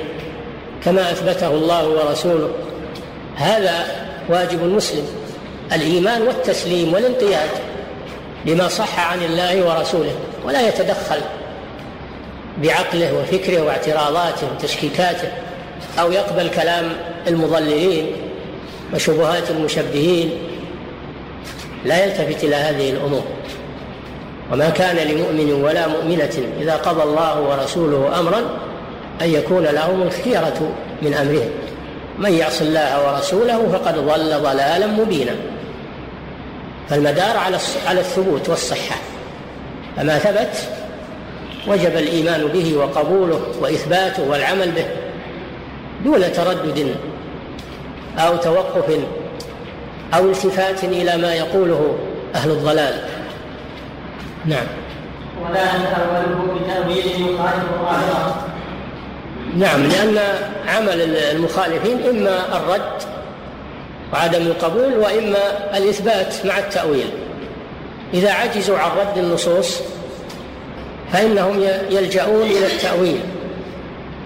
[0.85, 2.51] كما أثبته الله ورسوله.
[3.37, 3.87] هذا
[4.29, 5.07] واجب المسلم.
[5.73, 7.51] الإيمان والتسليم والانقياد
[8.47, 10.15] لما صح عن الله ورسوله.
[10.49, 11.21] ولا يتدخل
[12.63, 15.29] بعقله وفكره واعتراضاته وتشكيكاته
[16.01, 16.93] أو يقبل كلام
[17.27, 18.07] المضللين
[18.95, 20.31] وشبهات المشبهين.
[21.85, 23.23] لا يلتفت إلى هذه الأمور.
[24.53, 28.41] وما كان لمؤمن ولا مؤمنة إذا قضى الله ورسوله امرا
[29.23, 31.51] أن يكون لهم الخيرة من أمرهم.
[32.19, 35.35] من يعص الله ورسوله فقد ضل ضلالا مبينا.
[36.91, 38.97] فالمدار على على الثبوت والصحة.
[39.99, 40.69] فما ثبت.
[41.69, 44.87] وجب الإيمان به وقبوله وإثباته والعمل به
[46.05, 46.95] دون تردد
[48.19, 48.99] أو توقف
[50.15, 51.99] أو التفات إلى ما يقوله
[52.35, 52.95] أهل الضلال.
[54.47, 54.67] نعم.
[55.43, 58.45] ولا نتأوله بتأويل يخالف ظاهره
[59.57, 60.19] نعم لأن
[60.69, 63.03] عمل المخالفين إما الرد
[64.13, 65.39] وعدم القبول وإما
[65.77, 67.11] الإثبات مع التأويل.
[68.15, 69.81] إذا عجزوا عن رد النصوص
[71.13, 73.21] فإنهم يلجؤون إلى التأويل.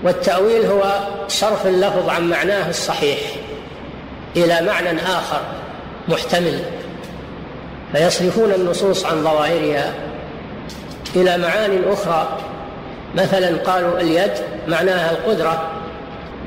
[0.04, 0.82] والتأويل هو
[1.28, 3.18] صرف اللفظ عن معناه الصحيح
[4.36, 5.40] إلى معنى آخر
[6.08, 6.58] محتمل.
[7.92, 9.94] فيصرفون النصوص عن ظواهرها
[11.16, 12.38] إلى معان أخرى.
[13.14, 14.32] مثلا قالوا اليد
[14.68, 15.70] معناها القدرة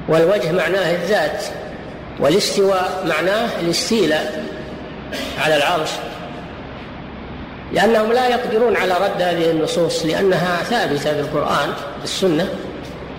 [0.07, 1.43] والوجه معناه الذات
[2.19, 4.43] والاستواء معناه الاستيلاء
[5.43, 5.89] على العرش.
[7.75, 11.69] لأنهم لا يقدرون على رد هذه النصوص لأنها ثابتة بالقرآن
[12.01, 12.49] بالسنة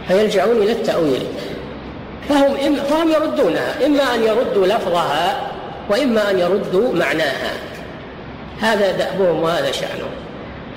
[0.09, 1.27] فيلجؤون إلى التأويل.
[2.29, 5.51] فهم فهم يردونها إما أن يردوا لفظها
[5.91, 7.53] وإما أن يردوا معناها.
[8.61, 10.11] هذا دأبهم وهذا شأنهم.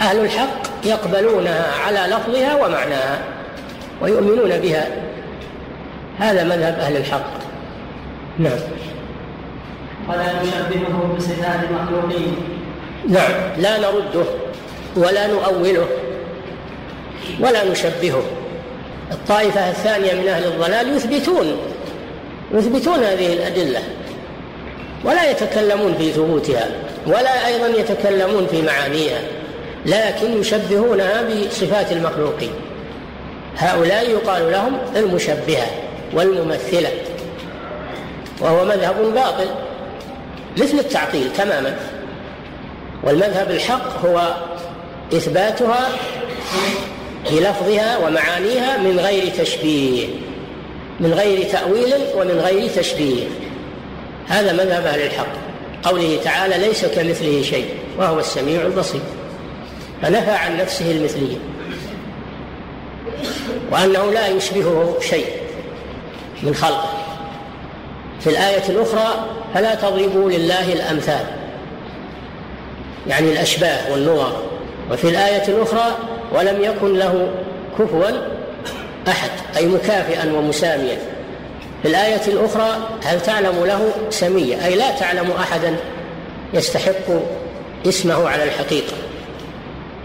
[0.02, 3.20] أهل الحق يقبلونها على لفظها ومعناها
[4.02, 4.88] ويؤمنون بها.
[6.20, 7.32] هذا مذهب أهل الحق.
[8.40, 8.60] نعم.
[10.10, 12.59] ولا نشبهه بصفات المخلوقين.
[13.08, 13.32] نعم.
[13.58, 14.26] لا نرده
[14.96, 15.88] ولا نؤوله
[17.40, 18.24] ولا نشبهه.
[19.12, 21.58] الطائفة الثانية من أهل الضلال يثبتون
[22.54, 23.80] يثبتون هذه الأدلة
[25.04, 26.68] ولا يتكلمون في ثبوتها
[27.08, 29.22] ولا أيضا يتكلمون في معانيها
[29.86, 32.52] لكن يشبهونها بصفات المخلوقين.
[33.58, 35.68] هؤلاء يقال لهم المشبهة
[36.14, 36.90] والممثلة
[38.42, 39.48] وهو مذهب باطل
[40.58, 41.76] مثل التعطيل تماما.
[43.04, 44.34] والمذهب الحق هو
[45.14, 45.90] إثباتها
[47.32, 50.08] بلفظها ومعانيها من غير تشبيه
[51.00, 53.24] من غير تأويل ومن غير تشبيه.
[54.28, 55.28] هذا مذهب أهل الحق.
[55.84, 57.66] قوله تعالى ليس كمثله شيء
[57.98, 59.02] وهو السميع البصير.
[60.02, 61.38] فنفى عن نفسه المثلية.
[63.72, 65.26] وأنه لا يشبهه شيء
[66.44, 66.94] من خلقه.
[68.20, 71.26] في الآية الأخرى فلا تضربوا لله الأمثال.
[73.08, 74.44] يعني الأشباه والنور.
[74.92, 75.98] وفي الآية الأخرى
[76.32, 77.30] ولم يكن له
[77.80, 78.10] كفوا
[79.08, 80.98] أحد أي مكافئا ومساميا.
[81.82, 85.76] في الآية الأخرى هل تعلم له سمية؟ أي لا تعلم أحدا
[86.54, 87.10] يستحق
[87.88, 88.94] اسمه على الحقيقة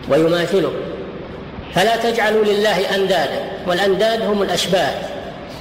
[0.09, 0.72] ويماثله.
[1.74, 4.94] فلا تجعلوا لله أندادا والأنداد هم الأشباه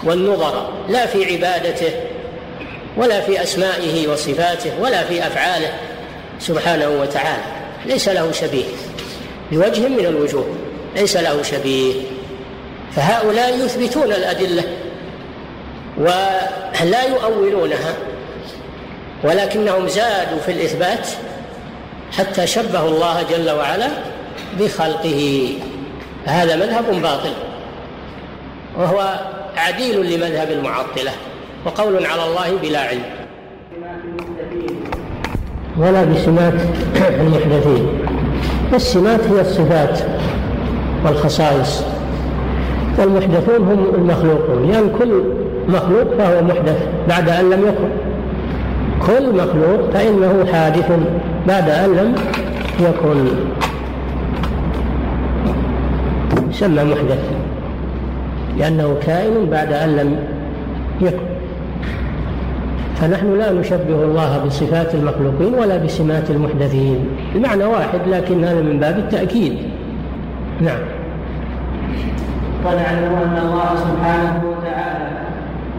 [0.03, 1.91] والنظر لا في عبادته
[2.97, 5.73] ولا في أسمائه وصفاته ولا في أفعاله.
[6.47, 7.43] سبحانه وتعالى
[7.85, 8.65] ليس له شبيه
[9.51, 10.55] بوجه من الوجوه
[10.95, 11.93] ليس له شبيه.
[12.95, 14.63] فهؤلاء يثبتون الأدلة
[15.97, 17.95] ولا يؤولونها
[19.23, 21.07] ولكنهم زادوا في الإثبات
[22.17, 23.87] حتى شبهوا الله جل وعلا
[24.59, 25.53] بخلقه.
[26.25, 27.33] هذا مذهب باطل
[28.77, 29.19] وهو
[29.57, 31.11] عديل لمذهب المعطلة
[31.65, 33.22] وقول على الله بلا علم.
[35.77, 36.53] ولا بسمات
[37.21, 37.87] المحدثين.
[38.73, 39.99] السمات هي الصفات
[41.05, 41.83] والخصائص.
[42.99, 44.71] والمحدثون هم المخلوقون.
[44.71, 45.23] لأن كل
[45.69, 47.89] مخلوق فهو محدث بعد أن لم يكن.
[49.07, 50.91] كل مخلوق فإنه حادث
[51.47, 52.15] بعد أن لم
[52.79, 53.27] يكن.
[56.49, 57.19] يسمى محدث.
[58.57, 60.15] لأنه كائن بعد أن لم
[61.01, 61.32] يكن.
[62.95, 67.05] فنحن لا نشبه الله بصفات المخلوقين ولا بسمات المحدثين.
[67.35, 69.57] المعنى واحد لكن هذا من باب التأكيد.
[70.61, 70.79] نعم.
[72.65, 75.09] ونعلم أن الله سبحانه وتعالى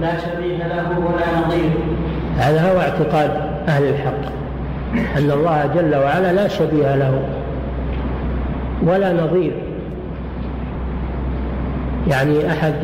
[0.01, 1.71] لا شبيه له ولا نظير.
[2.39, 3.31] هذا هو اعتقاد
[3.69, 4.23] أهل الحق
[5.17, 7.21] أن الله جل وعلا لا شبيه له
[8.83, 9.53] ولا نظير.
[12.11, 12.75] يعني أحد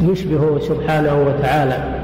[0.00, 2.01] يشبهه سبحانه وتعالى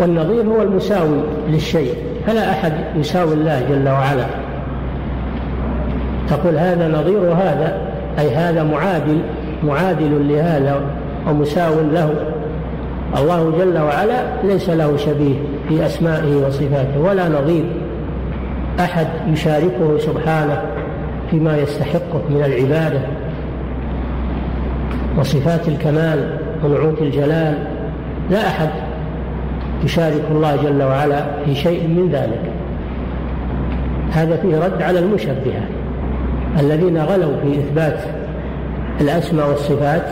[0.00, 1.94] والنظير هو المساوي للشيء
[2.26, 4.26] فلا أحد يساوي الله جل وعلا.
[6.28, 7.78] تقول هذا نظير هذا
[8.18, 9.18] أي هذا معادل
[9.64, 10.80] معادل لهذا
[11.28, 12.14] ومساو له.
[13.18, 15.34] الله جل وعلا ليس له شبيه
[15.68, 17.64] في أسمائه وصفاته ولا نظير
[18.80, 20.62] أحد يشاركه سبحانه
[21.30, 23.00] فيما يستحقه من العبادة
[25.18, 27.54] وصفات الكمال ونعوت الجلال.
[28.30, 28.68] لا أحد
[29.84, 32.52] يشارك الله جل وعلا في شيء من ذلك.
[34.12, 35.62] هذا فيه رد على المشبهة
[36.60, 37.98] الذين غلوا في إثبات
[39.00, 40.06] الأسماء والصفات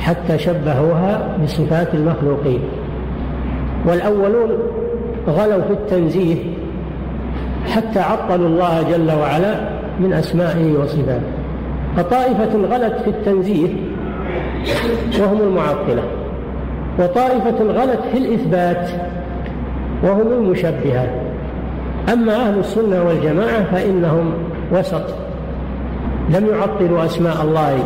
[0.00, 2.60] حتى شبهوها بصفات المخلوقين.
[3.86, 4.50] والأولون
[5.28, 6.36] غلوا في التنزيه
[7.74, 9.54] حتى عطلوا الله جل وعلا
[10.00, 11.32] من أسمائه وصفاته.
[11.96, 13.68] فطائفة غلت في التنزيه
[15.20, 16.02] وهم المعطلة.
[16.98, 18.88] وطائفة غلت في الإثبات
[20.02, 21.08] وهم المشبهة
[22.12, 24.32] أما أهل السنة والجماعة فإنهم
[24.72, 25.02] وسط.
[26.30, 27.78] لم يعطلوا أسماء الله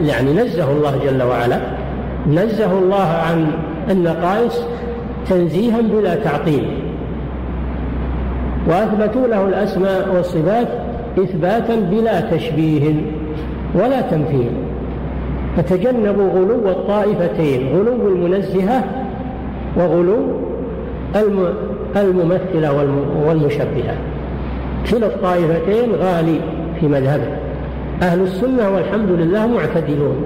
[0.00, 1.58] يعني نزه الله جل وعلا.
[2.28, 3.46] نزه الله عن
[3.90, 4.62] النقائص
[5.28, 6.66] تنزيها بلا تعطيل.
[8.68, 10.68] وأثبتوا له الأسماء والصفات
[11.18, 12.94] إثباتا بلا تشبيه
[13.74, 14.50] ولا تمثيل.
[15.56, 18.84] فتجنبوا غلو الطائفتين غلو المنزهة
[19.76, 20.16] وغلو
[21.96, 22.72] الممثلة
[23.26, 23.96] والمشبهة.
[24.90, 26.40] كلا الطائفتين غالي
[26.80, 27.26] في مذهبه.
[28.02, 30.24] أهل السنة والحمد لله معتدلون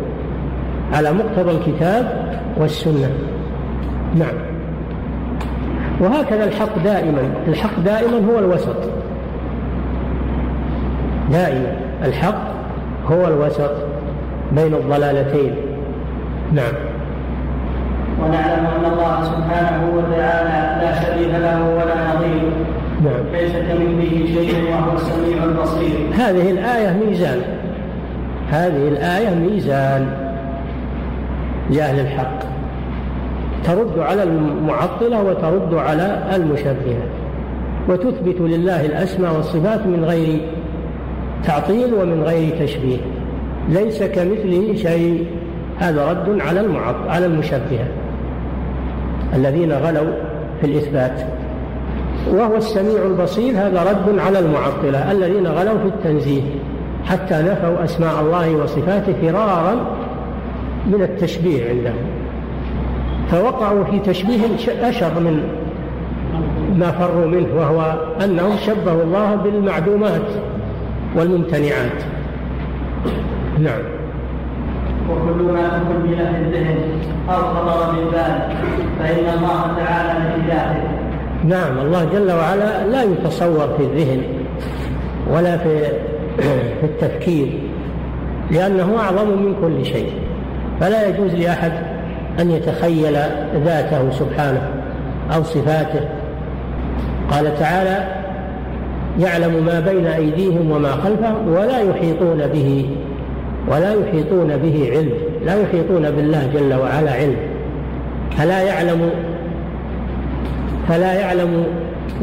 [0.92, 3.10] على مقتضى الكتاب والسنة.
[4.14, 4.34] نعم.
[6.00, 7.20] وهكذا الحق دائما.
[7.48, 8.76] الحق دائما هو الوسط.
[11.32, 11.76] دائما.
[12.04, 12.42] الحق
[13.10, 13.85] هو الوسط.
[14.52, 15.54] بين الضلالتين.
[16.52, 16.74] نعم.
[18.22, 22.50] ونعلم أن الله سبحانه وتعالى لا شبيه له ولا نظير.
[23.04, 23.24] نعم.
[23.32, 25.98] ليس كمثله شيء وهو السميع البصير.
[26.14, 27.40] هذه الآية ميزان.
[28.50, 30.08] هذه الآية ميزان
[31.70, 32.38] لأهل الحق.
[33.64, 37.02] ترد على المعطلة وترد على المشبهة.
[37.88, 40.40] وتثبت لله الأسماء والصفات من غير
[41.44, 42.98] تعطيل ومن غير تشبيه.
[43.68, 45.26] ليس كمثله شيء.
[45.78, 47.86] هذا رد على المعط على المشبهة
[49.34, 50.12] الذين غلوا
[50.60, 51.20] في الإثبات.
[52.32, 55.12] وهو السميع البصير هذا رد على المعطلة.
[55.12, 56.42] الذين غلوا في التنزيه.
[57.04, 59.74] حتى نفوا أسماء الله وصفاته فرارا
[60.86, 62.06] من التشبيه عندهم.
[63.30, 64.40] فوقعوا في تشبيه
[64.82, 65.42] أشر من
[66.78, 67.94] ما فروا منه وهو
[68.24, 70.28] أنهم شبهوا الله بالمعدومات
[71.16, 72.15] والممتنعات.
[73.58, 73.82] نعم
[75.10, 76.78] وكل ما تكن في الذهن
[77.28, 78.38] أو خطر بالبال
[78.98, 80.96] فإن الله تعالى في ذاته
[81.44, 84.22] نعم الله جل وعلا لا يتصور في الذهن
[85.32, 85.86] ولا في
[86.80, 87.58] في التفكير
[88.50, 90.12] لأنه أعظم من كل شيء.
[90.80, 91.72] فلا يجوز لأحد
[92.40, 93.16] أن يتخيل
[93.64, 94.70] ذاته سبحانه
[95.34, 96.08] أو صفاته.
[97.30, 98.04] قال تعالى
[99.18, 102.90] يعلم ما بين أيديهم وما خلفهم ولا يحيطون به.
[103.68, 105.10] ولا يحيطون به علم
[105.46, 107.36] لا يحيطون بالله جل وعلا علم.
[108.38, 109.10] فلا يعلم
[110.88, 111.64] فلا يعلم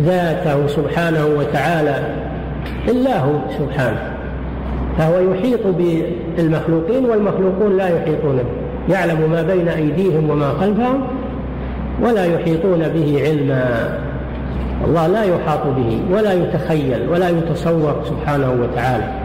[0.01, 1.95] ذاته سبحانه وتعالى
[2.87, 4.13] إلا هو سبحانه.
[4.97, 5.67] فهو يحيط
[6.37, 8.93] بالمخلوقين والمخلوقون لا يحيطون به.
[8.93, 11.07] يعلم ما بين أيديهم وما خلفهم
[12.01, 13.97] ولا يحيطون به علما.
[14.87, 19.22] الله لا يحاط به ولا يتخيل ولا يتصور سبحانه وتعالى.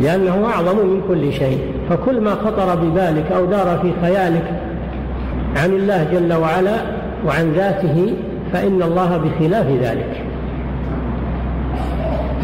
[0.00, 1.60] لأنه أعظم من كل شيء.
[1.90, 4.44] فكل ما خطر ببالك أو دار في خيالك
[5.56, 6.76] عن الله جل وعلا
[7.26, 8.14] وعن ذاته
[8.52, 10.24] فإن الله بخلاف ذلك.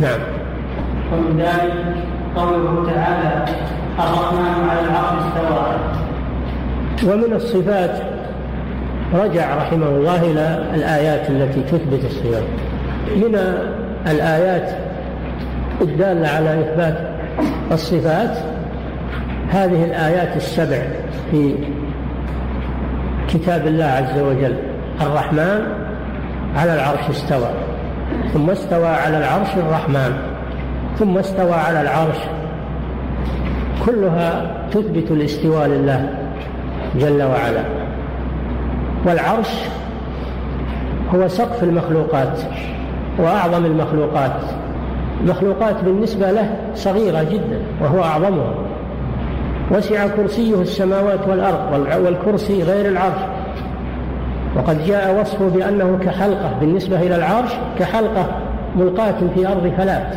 [0.00, 0.20] نعم.
[1.12, 1.74] ومن ذلك
[2.36, 3.44] قوله تعالى
[3.98, 5.76] الرحمن على العرش استوى
[7.12, 8.02] ومن الصفات
[9.14, 12.42] رجع رحمه الله إلى الآيات التي تثبت الصفات
[13.16, 13.38] من
[14.10, 14.70] الآيات
[15.80, 17.15] الدالة على إثبات
[17.72, 18.36] الصفات.
[19.50, 20.82] هذه الآيات السبع
[21.30, 21.54] في
[23.28, 24.56] كتاب الله عز وجل.
[25.00, 25.66] الرحمن
[26.56, 27.48] على العرش استوى
[28.32, 30.16] ثم استوى على العرش الرحمن
[30.98, 32.16] ثم استوى على العرش.
[33.86, 36.08] كلها تثبت الاستواء لله
[36.96, 37.62] جل وعلا.
[39.06, 39.50] والعرش
[41.14, 42.38] هو سقف المخلوقات
[43.18, 44.40] وأعظم المخلوقات.
[45.20, 48.54] المخلوقات بالنسبة له صغيرة جدا وهو أعظمها.
[49.70, 53.20] وسع كرسيه السماوات والأرض والكرسي غير العرش.
[54.56, 58.26] وقد جاء وصفه بأنه كحلقة بالنسبة إلى العرش كحلقة
[58.76, 60.14] ملقاة في أرض فلات.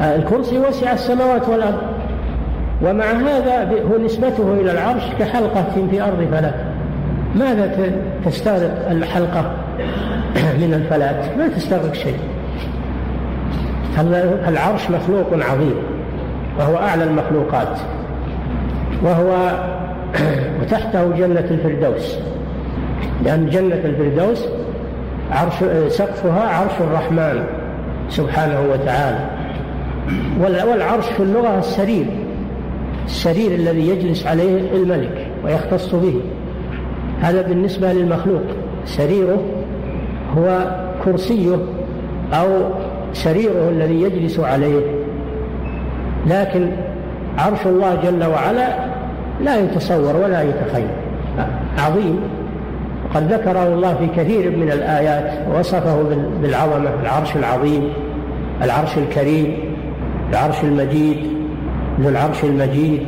[0.00, 1.82] الكرسي وسع السماوات والأرض.
[2.82, 6.54] ومع هذا هو نسبته إلى العرش كحلقة في أرض فلات.
[7.34, 7.92] ماذا
[8.26, 9.52] تستغرق الحلقة
[10.62, 12.16] من الفلات؟ ما تستغرق شيء.
[14.48, 15.74] العرش مخلوق عظيم
[16.58, 17.78] وهو أعلى المخلوقات
[19.02, 19.50] وهو
[20.62, 22.18] وتحته جنة الفردوس
[23.24, 24.44] لأن جنة الفردوس
[25.30, 25.54] عرش
[25.88, 27.44] سقفها عرش الرحمن
[28.08, 29.18] سبحانه وتعالى
[30.40, 32.06] والعرش في اللغة السرير
[33.06, 36.20] السرير الذي يجلس عليه الملك ويختص به
[37.20, 38.42] هذا بالنسبة للمخلوق
[38.84, 39.42] سريره
[40.36, 41.56] هو كرسيه
[42.32, 42.46] أو
[43.12, 44.82] سريره الذي يجلس عليه.
[46.26, 46.70] لكن
[47.38, 48.68] عرش الله جل وعلا
[49.40, 50.88] لا يتصور ولا يتخيل.
[51.78, 52.20] عظيم.
[53.14, 56.02] قد ذكره الله في كثير من الآيات وصفه
[56.42, 57.92] بالعظمة العرش العظيم
[58.62, 59.56] العرش الكريم
[60.30, 61.16] العرش المجيد
[62.00, 63.06] ذو العرش المجيد.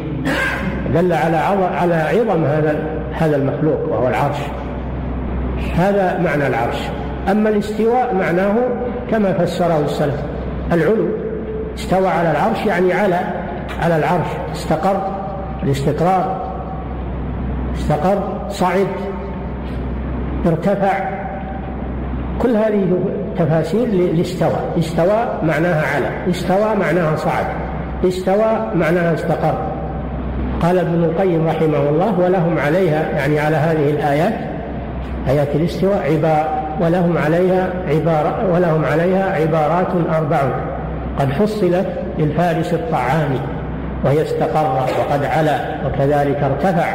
[0.94, 1.36] دل على
[1.76, 4.36] على عظم هذا هذا المخلوق وهو العرش.
[5.76, 6.76] هذا معنى العرش.
[7.30, 8.54] أما الاستواء معناه
[9.10, 10.22] كما فسره السلف.
[10.72, 11.08] العلو
[11.74, 13.18] استوى على العرش يعني على
[13.82, 14.26] على العرش.
[14.52, 14.96] استقر
[15.62, 16.52] الاستقرار.
[17.74, 18.86] استقر صعد
[20.46, 20.92] ارتفع.
[22.42, 22.98] كل هذه
[23.38, 24.58] تفاسير لاستوى.
[24.78, 26.30] استوى معناها على.
[26.30, 27.46] استوى معناها صعد.
[28.04, 29.54] استوى معناها استقر.
[30.62, 34.34] قال ابن القيم رحمه الله ولهم عليها يعني على هذه الآيات
[35.28, 40.38] آيات الاستواء عبار ولهم عليها عبارة ولهم عليها عبارات أربع.
[41.18, 41.86] قد حصلت
[42.18, 43.30] للفارس الطعام
[44.04, 46.86] وهي استقر وقد علا وكذلك ارتفع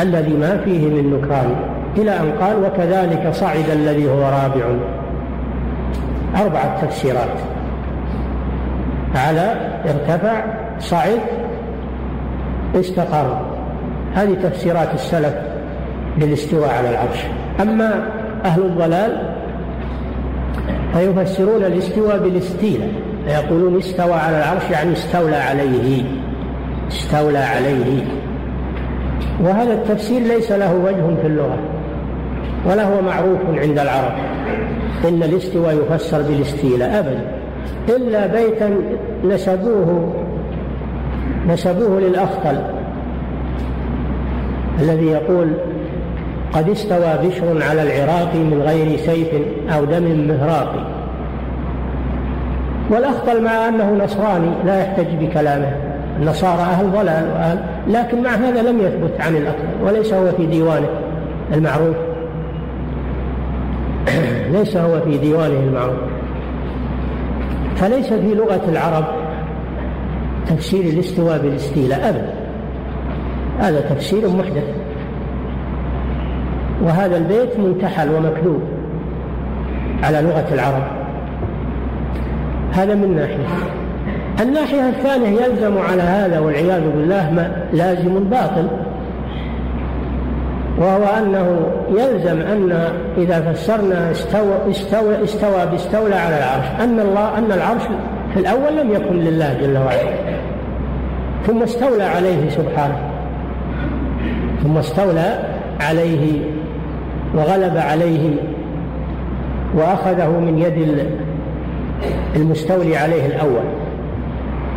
[0.00, 1.54] الذي ما فيه من نكران
[1.96, 4.64] إلى أن قال وكذلك صعد الذي هو رابع.
[6.42, 7.38] أربعة تفسيرات.
[9.14, 9.54] على
[9.84, 10.44] ارتفع
[10.78, 11.20] صعد
[12.74, 13.40] استقر.
[14.14, 15.34] هذه تفسيرات السلف
[16.18, 17.24] للاستواء على العرش.
[17.60, 18.08] أما
[18.44, 19.34] أهل الضلال
[20.92, 22.90] فيفسرون الاستواء بالاستيلاء
[23.26, 26.04] فيقولون استوى على العرش يعني استولى عليه
[26.88, 28.02] استولى عليه.
[29.40, 31.58] وهذا التفسير ليس له وجه في اللغة
[32.66, 34.12] ولا هو معروف عند العرب.
[35.08, 37.36] إن الاستواء يفسر بالاستيلاء أبدا.
[37.88, 38.70] إلا بيتا
[39.24, 40.14] نسبوه
[41.48, 42.62] نسبوه للأخطل
[44.80, 45.52] الذي يقول
[46.52, 49.28] قد استوى بشر على العراق من غير سيف
[49.68, 50.74] أو دم مهراق.
[52.90, 55.72] والأخطل مع أنه نصراني لا يحتج بكلامه.
[56.20, 60.88] النصارى أهل ضلال وأهل لكن مع هذا لم يثبت عن الأخطل وليس هو في ديوانه
[61.54, 61.96] المعروف.
[64.58, 65.98] ليس هو في ديوانه المعروف.
[67.76, 69.04] فليس في لغة العرب
[70.48, 72.34] تفسير الاستواء بالاستيلاء أبدا.
[73.60, 74.85] هذا تفسير محدث.
[76.86, 78.62] وهذا البيت منتحل ومكذوب
[80.02, 80.82] على لغة العرب.
[82.72, 83.46] هذا من ناحية.
[84.40, 88.68] الناحية الثانية يلزم على هذا والعياذ بالله ما لازم باطل
[90.78, 97.52] وهو أنه يلزم أن إذا فسرنا استوى, استوى, استوى باستولى على العرش أن الله أن
[97.52, 97.82] العرش
[98.34, 100.36] في الأول لم يكن لله جل وعلا
[101.46, 102.98] ثم استولى عليه سبحانه
[104.62, 105.38] ثم استولى
[105.80, 106.40] عليه
[107.34, 108.30] وغلب عليه
[109.74, 111.06] وأخذه من يد
[112.36, 113.64] المستولي عليه الأول.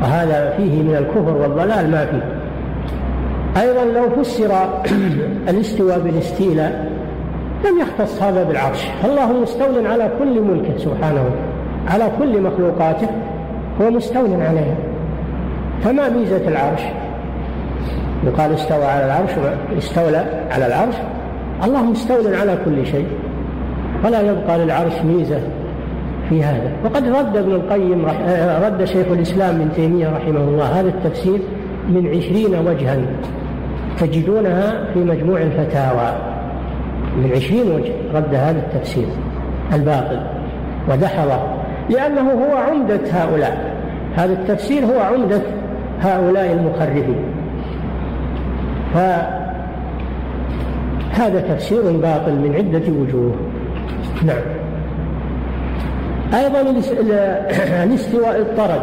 [0.02, 2.40] وهذا فيه من الكفر والضلال ما فيه.
[3.62, 4.52] أيضا لو فسر
[5.50, 6.92] الاستواء بالاستيلاء
[7.66, 8.88] لم يختص هذا بالعرش.
[9.06, 11.26] الله مستول على كل ملكه سبحانه
[11.88, 13.08] على كل مخلوقاته
[13.82, 14.76] هو مستول عليها.
[15.84, 16.82] فما ميزة العرش؟
[18.24, 19.32] يقال استوى على العرش
[19.78, 20.96] استولى على العرش
[21.64, 23.08] الله مستول على كل شيء
[24.06, 25.40] ولا يبقى للعرش ميزة
[26.30, 26.72] في هذا.
[26.86, 28.06] وقد رد ابن القيم
[28.66, 31.40] رد شيخ الإسلام ابن تيمية رحمه الله هذا التفسير
[31.90, 32.98] من عشرين وجها
[34.00, 36.12] تجدونها في مجموع الفتاوى.
[37.18, 39.08] من عشرين وجه رد هذا التفسير
[39.74, 40.20] الباطل
[40.92, 41.40] ودحضه
[41.90, 43.76] لأنه هو عمدة هؤلاء.
[44.16, 45.42] هذا التفسير هو عمدة
[46.02, 47.16] هؤلاء المخرفين
[51.20, 53.36] فهذا تفسير باطل من عدة وجوه.
[54.26, 54.42] نعم.
[56.34, 56.62] أيضا
[57.84, 58.82] الاستواء اضطرد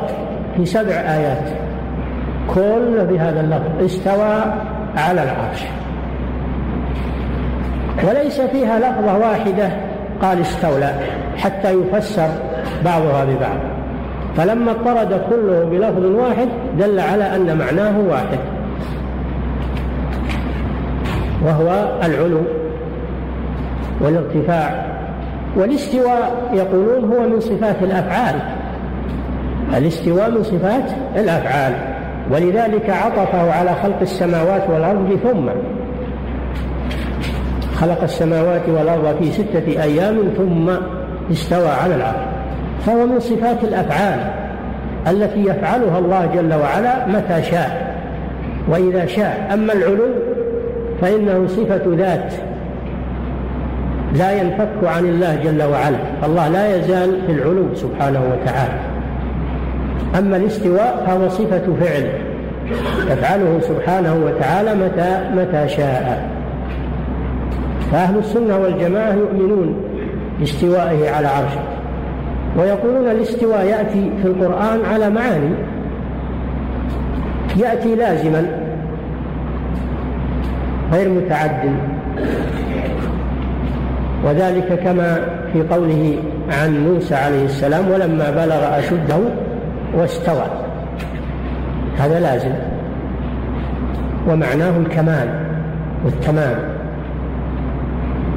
[0.57, 1.49] في سبع آيات.
[2.55, 4.45] كل بهذا اللفظ استوى
[4.97, 5.63] على العرش.
[8.09, 9.69] وليس فيها لفظة واحدة
[10.23, 10.95] قال استولى
[11.37, 12.29] حتى يفسر
[12.85, 13.59] بعضها ببعض.
[14.37, 18.56] فلما اضطرد كله بلفظ واحد دل على أن معناه واحد.
[21.47, 22.41] وهو العلو
[24.01, 24.87] والارتفاع
[25.57, 28.35] والاستواء يقولون هو من صفات الأفعال.
[29.77, 30.85] الاستواء من صفات
[31.17, 31.73] الأفعال
[32.33, 35.49] ولذلك عطفه على خلق السماوات والأرض ثم
[37.81, 40.71] خلق السماوات والأرض في ستة أيام ثم
[41.31, 42.17] استوى على العرش.
[42.87, 44.19] فهو من صفات الأفعال
[45.09, 47.97] التي يفعلها الله جل وعلا متى شاء
[48.69, 49.51] وإذا شاء.
[49.55, 50.26] أما العلو
[51.01, 52.35] فإنه صفة ذات
[54.15, 55.97] لا ينفك عن الله جل وعلا.
[56.25, 58.81] الله لا يزال في العلو سبحانه وتعالى.
[60.19, 62.09] أما الاستواء فهو صفة فعل
[63.11, 66.31] يفعله سبحانه وتعالى متى متى شاء.
[67.93, 69.77] فأهل السنة والجماعة يؤمنون
[70.39, 71.61] باستوائه على عرشه
[72.59, 75.55] ويقولون الاستواء يأتي في القرآن على معاني.
[77.57, 78.66] يأتي لازما
[80.93, 81.71] غير متعد
[84.25, 85.21] وذلك كما
[85.53, 86.19] في قوله
[86.63, 89.19] عن موسى عليه السلام ولما بلغ أشده
[89.95, 90.47] واستوى.
[91.99, 92.53] هذا لازم.
[94.29, 95.29] ومعناه الكمال
[96.05, 96.57] والتمام.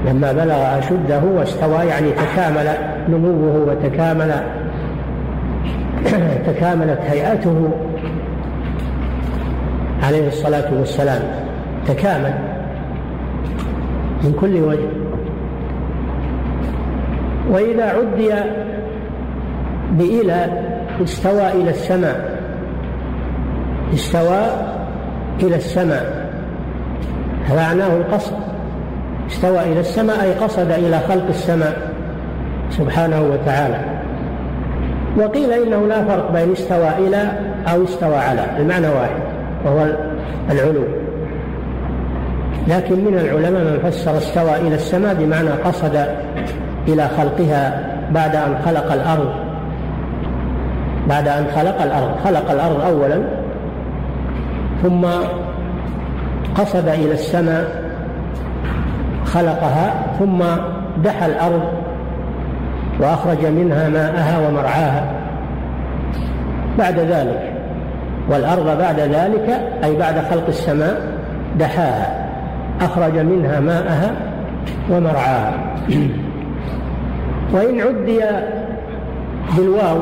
[0.07, 2.67] لما بلغ أشده واستوى يعني تكامل
[3.09, 4.31] نموه وتكامل
[6.47, 7.71] تكاملت هيئته
[10.03, 11.48] عليه الصلاة والسلام.
[11.89, 12.33] تكامل
[14.23, 14.89] من كل وجه.
[17.51, 18.33] وإذا عدي
[19.91, 20.47] بإلى
[21.03, 22.39] استوى إلى السماء.
[23.93, 24.39] استوى
[25.43, 26.29] إلى السماء.
[27.49, 28.33] معناه القصد.
[29.29, 31.91] استوى إلى السماء أي قصد إلى خلق السماء
[32.69, 33.79] سبحانه وتعالى.
[35.17, 37.31] وقيل إنه لا فرق بين استوى إلى
[37.73, 39.21] أو استوى على المعنى واحد
[39.65, 39.87] وهو
[40.51, 40.98] العلو.
[42.69, 46.05] لكن من العلماء من فسر استوى إلى السماء بمعنى قصد
[46.87, 49.33] إلى خلقها بعد أن خلق الأرض.
[51.09, 52.11] بعد أن خلق الأرض.
[52.23, 53.21] خلق الأرض أولا
[54.83, 55.05] ثم
[56.55, 57.83] قصد إلى السماء
[59.25, 60.43] خلقها ثم
[61.03, 61.63] دحى الأرض
[62.99, 65.03] وأخرج منها ماءها ومرعاها.
[66.79, 67.53] بعد ذلك
[68.29, 71.01] والأرض بعد ذلك أي بعد خلق السماء
[71.59, 72.18] دحاها.
[72.81, 74.11] أخرج منها ماءها
[74.91, 75.53] ومرعاها.
[77.53, 78.19] وإن عدي
[79.57, 79.97] بالواو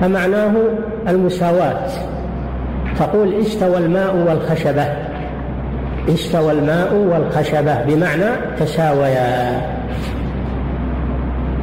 [0.00, 0.52] فمعناه
[1.08, 1.88] المساواة.
[2.98, 4.84] تقول استوى الماء والخشبة.
[6.08, 9.60] استوى الماء والخشبة بمعنى تساويا.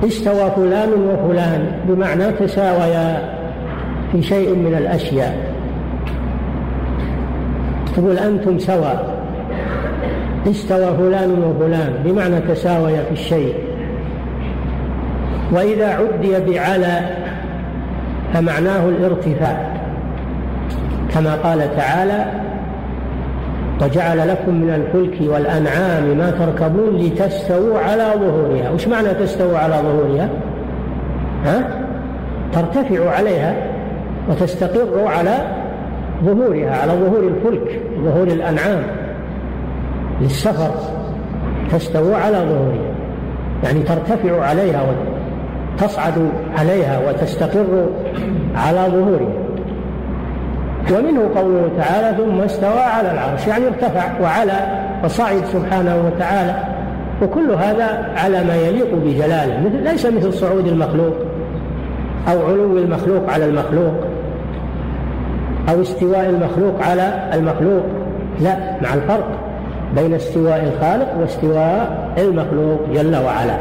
[0.08, 3.34] استوى فلان وفلان بمعنى تساويا
[4.12, 5.38] في شيء من الأشياء.
[7.96, 9.17] تقول أنتم سواء.
[10.48, 13.54] استوى فلان وفلان بمعنى تساويا في الشيء.
[15.52, 17.00] وإذا عدي بعلى
[18.34, 19.74] فمعناه الارتفاع
[21.14, 22.26] كما قال تعالى
[23.82, 28.70] وجعل لكم من الفلك والأنعام ما تركبون لتستووا على ظهورها.
[28.70, 30.30] وش معنى تستووا على ظهورها؟
[31.46, 31.64] ها؟
[32.54, 33.56] ترتفعوا عليها
[34.30, 35.38] وتستقروا على
[36.26, 38.84] ظهورها على ظهور الفلك ظهور الأنعام.
[40.22, 40.72] للسفر
[41.72, 42.96] تستووا على ظهورها
[43.64, 44.82] يعني ترتفع عليها
[45.78, 47.90] وتصعد عليها وتستقر
[48.56, 49.34] على ظهورها.
[50.92, 54.54] ومنه قوله تعالى ثم استوى على العرش يعني ارتفع وعلى
[55.04, 56.56] وصعد سبحانه وتعالى.
[57.22, 61.14] وكل هذا على ما يليق بجلاله مثل ليس مثل صعود المخلوق
[62.28, 63.94] أو علو المخلوق على المخلوق
[65.70, 67.84] أو استواء المخلوق على المخلوق
[68.40, 69.47] لا مع الفرق.
[69.96, 73.58] بين استواء الخالق واستواء المخلوق جل وعلا.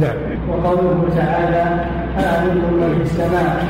[0.00, 0.16] نعم.
[0.50, 1.80] وقوله تعالى
[2.18, 3.64] أأمنتم من في السماء؟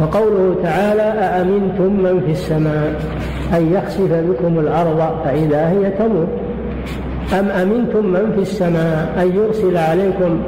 [0.00, 3.00] وقوله تعالى أأمنتم من في السماء؟
[3.54, 6.28] أن يخسف بكم الأرض فإذا هي تموت.
[7.38, 10.42] أم أمنتم من في السماء؟ أن يرسل عليكم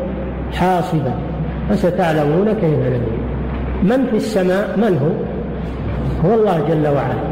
[0.53, 1.13] حاصبا.
[1.71, 3.01] فستعلمون كيف نذير
[3.83, 5.11] من في السماء؟ من هو؟
[6.29, 7.25] هو الله جل وعلا.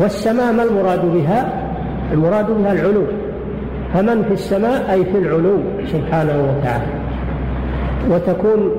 [0.00, 1.63] والسماء ما المراد بها؟
[2.14, 3.02] المراد بها العلو.
[3.94, 5.56] فمن في السماء أي في العلو
[5.86, 6.86] سبحانه وتعالى.
[8.10, 8.70] وتكون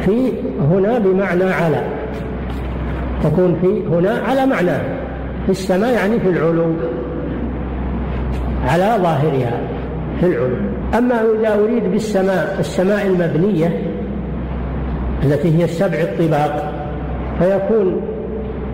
[0.00, 0.32] في
[0.70, 1.82] هنا بمعنى على.
[3.24, 4.78] تكون في هنا على معنى.
[5.46, 6.72] في السماء يعني في العلو.
[8.68, 9.60] على ظاهرها
[10.20, 10.56] في العلو.
[10.98, 13.82] أما إذا أريد بالسماء السماء المبنية
[15.24, 16.72] التي هي السبع الطباق
[17.38, 18.00] فيكون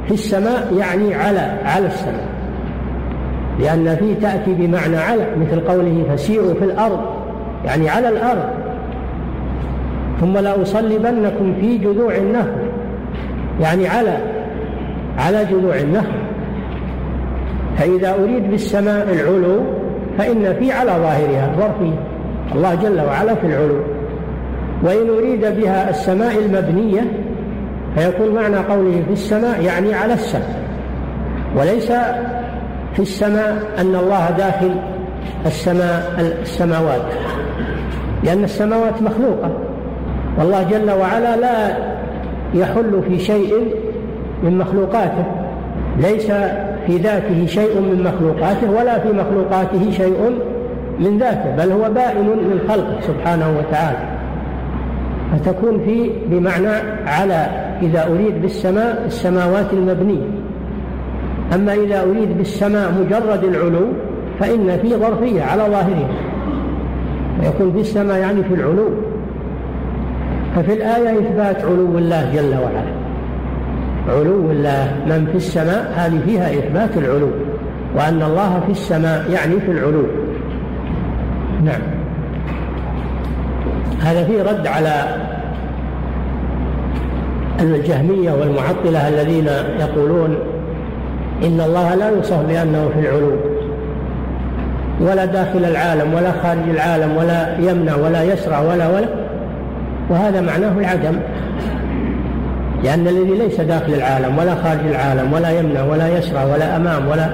[0.07, 2.38] في السماء يعني على على السماء.
[3.59, 7.01] لأن في تأتي بمعنى على مثل قوله فسيروا في الأرض
[7.65, 8.45] يعني على الأرض.
[10.21, 12.69] ثم لأصلبنكم في جذوع النخل
[13.61, 14.19] يعني على
[15.19, 16.19] على جذوع النخل.
[17.79, 19.61] فإذا أريد بالسماء العلو
[20.19, 21.99] فإن في على ظاهرها ظرفية
[22.55, 23.81] الله جل وعلا في العلو.
[24.83, 27.01] وإن أريد بها السماء المبنية
[27.97, 30.63] فيكون معنى قوله في السماء يعني على السماء
[31.57, 31.93] وليس
[32.99, 34.75] في السماء أن الله داخل
[35.47, 37.03] السماء السماوات.
[38.25, 39.51] لأن السماوات مخلوقة.
[40.39, 41.77] والله جل وعلا لا
[42.55, 43.75] يحل في شيء
[44.43, 45.25] من مخلوقاته.
[45.99, 46.27] ليس
[46.87, 50.39] في ذاته شيء من مخلوقاته ولا في مخلوقاته شيء
[50.99, 53.99] من ذاته بل هو بائن من خلقه سبحانه وتعالى.
[55.33, 56.75] فتكون في بمعنى
[57.07, 57.47] على
[57.83, 60.38] إذا أريد بالسماء السماوات المبنية.
[61.55, 63.87] أما إذا أريد بالسماء مجرد العلو
[64.41, 66.09] فإن في ظرفية على ظاهرها.
[67.41, 68.89] ويكون في السماء يعني في العلو.
[70.57, 72.85] ففي الآية إثبات علو الله جل وعلا.
[74.09, 77.31] علو الله من في السماء هذه فيها إثبات العلو.
[77.97, 80.03] وأن الله في السماء يعني في العلو.
[81.65, 81.81] نعم.
[84.01, 85.17] هذا فيه رد على
[87.61, 89.49] الجهمية والمعطلة الذين
[89.81, 90.37] يقولون
[91.45, 93.33] إن الله لا يوصف بأنه في العلو
[95.01, 99.09] ولا داخل العالم ولا خارج العالم ولا يمنع ولا يسرع ولا ولا.
[100.11, 101.19] وهذا معناه العدم
[102.85, 107.29] لأن الذي ليس داخل العالم ولا خارج العالم ولا يمنع ولا يسرع ولا أمام ولا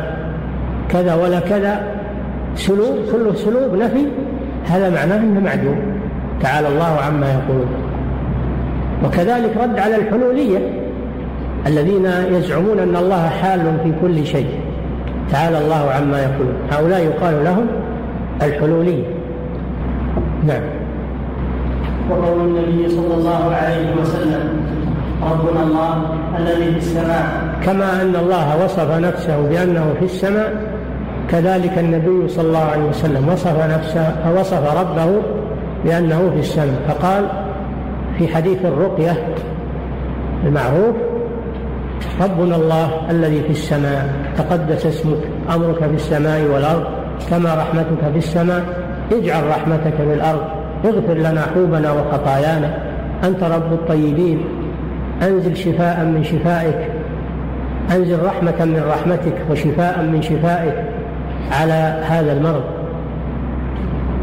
[0.89, 1.83] كذا ولا كذا
[2.57, 4.07] سلوب كله سلوب نفي
[4.67, 5.79] هذا معناه أنه معدوم.
[6.43, 7.75] تعالى الله عما يقولون.
[9.05, 10.84] وكذلك رد على الحلولية.
[11.67, 14.49] الذين يزعمون أن الله حال في كل شيء.
[15.31, 16.55] تعالى الله عما يقولون.
[16.73, 17.67] هؤلاء يقال لهم
[18.43, 19.05] الحلولية
[20.47, 20.63] نعم.
[22.11, 24.49] وقول النبي صلى الله عليه وسلم
[25.23, 26.03] ربنا الله
[26.39, 27.55] الذي في السماء.
[27.65, 30.53] كما أن الله وصف نفسه بأنه في السماء
[31.31, 35.23] كذلك النبي صلى الله عليه وسلم وصف نفسه وصف ربه
[35.85, 36.83] بأنه في السماء.
[36.89, 37.25] فقال
[38.19, 39.17] في حديث الرقية
[40.47, 40.97] المعروف
[42.21, 45.19] ربنا الله الذي في السماء تقدس اسمك
[45.55, 46.85] أمرك في السماء والأرض
[47.31, 48.63] كما رحمتك في السماء
[49.13, 50.45] اجعل رحمتك في الأرض
[50.85, 52.79] اغفر لنا حوبنا وخطايانا.
[53.25, 54.45] أنت رب الطيبين.
[55.23, 56.91] أنزل شفاء من شفائك.
[57.97, 60.75] أنزل رحمة من رحمتك وشفاء من شفائك
[61.51, 62.65] على هذا المرض.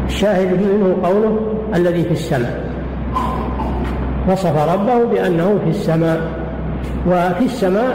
[0.06, 1.38] الشاهد منه قوله
[1.74, 2.64] الذي في السماء.
[4.28, 6.20] وصف ربه بأنه في السماء.
[7.06, 7.92] وفي السماء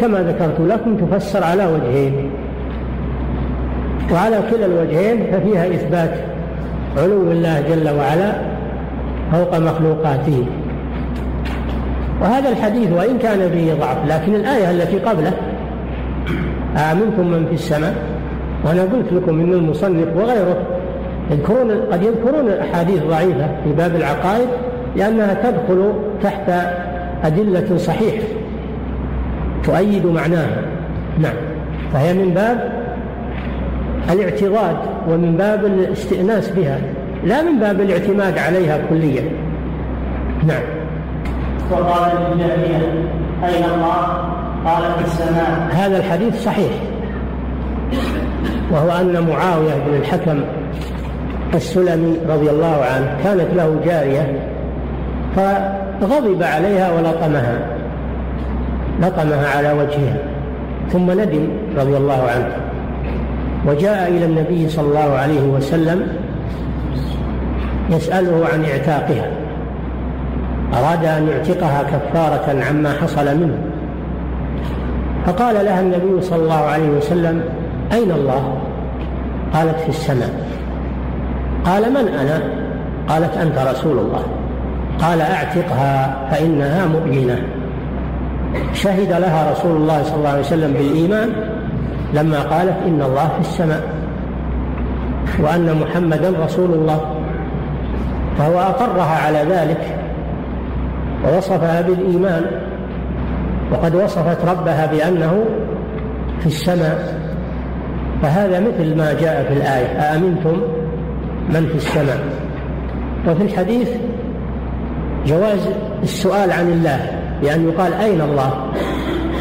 [0.00, 2.30] كما ذكرت لكم تفسر على وجهين.
[4.12, 6.10] وعلى كلا الوجهين ففيها إثبات
[6.96, 8.32] علو الله جل وعلا
[9.32, 10.46] فوق مخلوقاته.
[12.22, 15.32] وهذا الحديث وإن كان فيه ضعف لكن الآية التي قبله
[16.76, 17.94] أأمنتم من في السماء
[18.64, 20.56] وأنا قلت لكم إن المصنف وغيره
[21.30, 24.48] يذكرون قد يذكرون الأحاديث ضعيفة في باب العقائد
[24.96, 25.92] لأنها تدخل
[26.22, 26.50] تحت
[27.24, 28.24] أدلة صحيحة.
[29.64, 30.62] تؤيد معناها
[31.18, 31.34] نعم.
[31.92, 32.72] فهي من باب
[34.10, 34.76] الاعتضاد
[35.08, 36.78] ومن باب الاستئناس بها
[37.24, 39.22] لا من باب الاعتماد عليها كليا.
[40.46, 40.62] نعم.
[41.70, 42.12] وقال
[43.44, 44.30] أين الله؟
[44.66, 45.68] قال في السماء.
[45.72, 46.72] هذا الحديث صحيح.
[48.72, 50.40] وهو أن معاوية بن الحكم
[51.54, 54.38] السلمي رضي الله عنه كانت له جارية
[55.36, 57.73] فغضب عليها ولطمها.
[59.02, 60.16] لطمها على وجهها
[60.92, 62.56] ثم ندم رضي الله عنه.
[63.66, 66.06] وجاء إلى النبي صلى الله عليه وسلم
[67.90, 69.26] يسأله عن إعتاقها.
[70.74, 73.58] أراد أن يعتقها كفارة عما حصل منه.
[75.26, 77.42] فقال لها النبي صلى الله عليه وسلم
[77.92, 78.58] أين الله؟
[79.54, 80.30] قالت في السماء.
[81.64, 82.42] قال من أنا؟
[83.08, 84.22] قالت أنت رسول الله.
[84.98, 87.38] قال أعتقها فإنها مؤمنة.
[88.72, 91.32] شهد لها رسول الله صلى الله عليه وسلم بالإيمان
[92.14, 93.82] لما قالت إن الله في السماء
[95.40, 97.00] وأن محمدا رسول الله.
[98.38, 99.98] فهو أقرها على ذلك
[101.24, 102.44] ووصفها بالإيمان
[103.72, 105.44] وقد وصفت ربها بأنه
[106.40, 107.24] في السماء.
[108.22, 110.60] فهذا مثل ما جاء في الآية أأمنتم
[111.50, 112.18] من في السماء؟
[113.28, 113.88] وفي الحديث
[115.26, 115.68] جواز
[116.02, 117.23] السؤال عن الله.
[117.44, 118.50] بأن يقال أين الله؟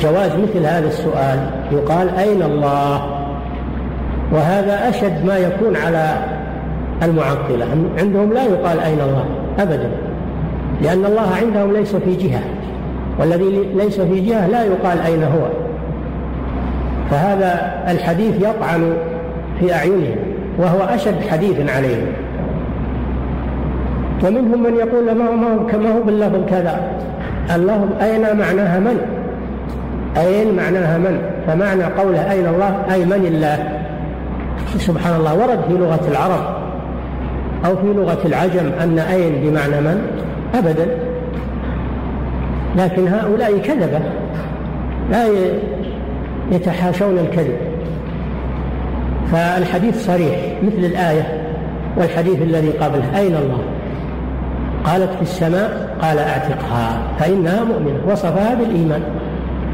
[0.02, 1.50] جواز مثل هذا السؤال.
[1.72, 3.02] يقال أين الله؟
[4.32, 6.18] وهذا أشد ما يكون على
[7.04, 7.66] المعطلة.
[8.00, 9.26] عندهم لا يقال أين الله
[9.60, 9.90] أبدا
[10.82, 12.42] لأن الله عندهم ليس في جهة
[13.20, 15.48] والذي ليس في جهة لا يقال أين هو.
[17.12, 18.94] فهذا الحديث يطعن
[19.60, 20.16] في أعينهم
[20.60, 22.08] وهو أشد حديث عليهم.
[24.24, 26.80] ومنهم من يقول ما هو كما هو باللفظ كذا
[27.56, 28.98] اللفظ أين معناها من؟
[30.18, 33.70] أين معناها من؟ فمعنى قوله أين الله؟ أي من الله؟
[34.78, 36.64] سبحان الله ورد في لغة العرب
[37.66, 40.02] أو في لغة العجم أن أين بمعنى من؟
[40.56, 40.88] أبدا.
[42.78, 44.00] لكن هؤلاء كذبة
[45.12, 45.26] لا
[46.52, 47.58] يتحاشون الكذب.
[49.32, 51.44] فالحديث صريح مثل الآية
[51.98, 53.60] والحديث الذي قبله أين الله؟
[54.86, 59.02] قالت في السماء قال أعتقها فإنها مؤمنة وصفها بالإيمان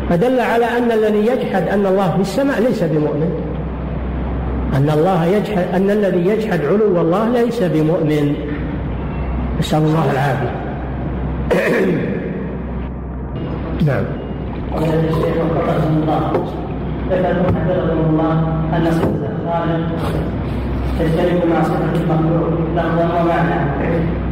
[0.09, 3.31] فدل على أن الذي يجحد أن الله في السماء ليس بمؤمن.
[4.73, 8.35] أن الله يجحد أن الذي يجحد علو الله ليس بمؤمن.
[9.59, 10.51] نسأل الله العافية.
[13.87, 14.03] نعم.
[14.75, 16.31] قال الشيخ وفقه الله
[17.09, 18.33] ذكر حفظه الله
[18.73, 19.89] أن صفة الخالق
[20.99, 23.59] تشترك مع صفة المخلوق لفظا ومعنى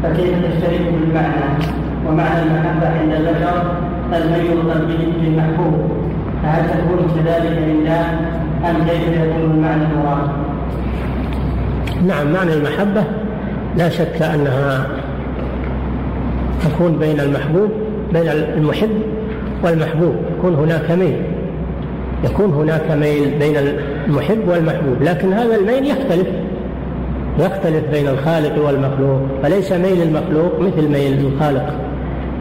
[0.04, 1.64] فكيف تشترك بالمعنى؟
[2.08, 3.64] ومعنى المحبة عند البشر
[4.14, 5.74] الميل قلبه بالمحبوب
[6.44, 8.02] فهل تكون كذلك لله
[8.70, 10.30] أم كيف يكون المعنى المراد؟
[12.08, 13.04] نعم معنى المحبة
[13.78, 14.88] لا شك أنها
[16.66, 17.70] تكون بين المحبوب
[18.14, 19.02] بين المحب
[19.64, 20.16] والمحبوب.
[20.38, 21.22] يكون هناك ميل.
[22.24, 23.56] يكون هناك ميل بين
[24.08, 25.02] المحب والمحبوب.
[25.02, 26.28] لكن هذا الميل يختلف.
[27.40, 31.74] يختلف بين الخالق والمخلوق فليس ميل المخلوق مثل ميل الخالق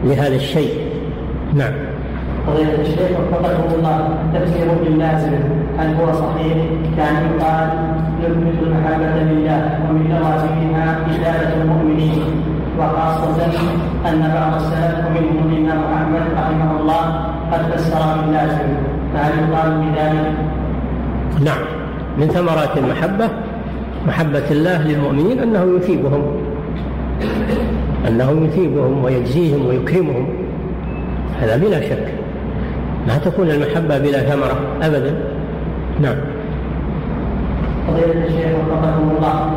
[0.03, 0.71] لهذا الشيء.
[1.53, 1.73] نعم.
[2.47, 5.33] فضيلة الشيخ وفقكم الله تفسير باللازم
[5.77, 6.57] هل هو صحيح؟
[6.97, 7.69] كان يقال
[8.21, 12.21] نثبت المحبة لله ومن لوازمها إزالة المؤمنين.
[12.79, 13.45] وخاصة
[14.05, 17.03] أن بعض السلف ومنهم الإمام أحمد رحمه الله
[17.51, 18.67] قد فسر باللازم
[19.13, 20.31] فهل يقال بذلك؟
[21.45, 21.61] نعم.
[22.17, 23.29] من ثمرات المحبة
[24.07, 26.23] محبة الله للمؤمنين أنه يثيبهم.
[28.07, 30.27] أنه يثيبهم ويجزيهم ويكرمهم.
[31.41, 32.07] هذا بلا شك.
[33.07, 35.13] ما تكون المحبة بلا ثمرة أبدا.
[36.01, 36.15] نعم.
[37.87, 39.51] فضيلة الشيخ وفقكم الله.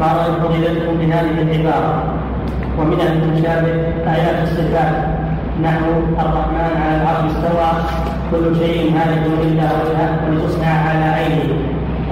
[0.00, 2.02] ما رأي فضيلتكم بهذه العبارة؟
[2.78, 3.72] ومن المشابه
[4.14, 4.94] آيات الصفات.
[5.62, 5.90] نحو
[6.20, 7.70] الرحمن على العرش استوى.
[8.30, 11.54] كل شيء هالك إلا وجهه ولتصنع على عينه.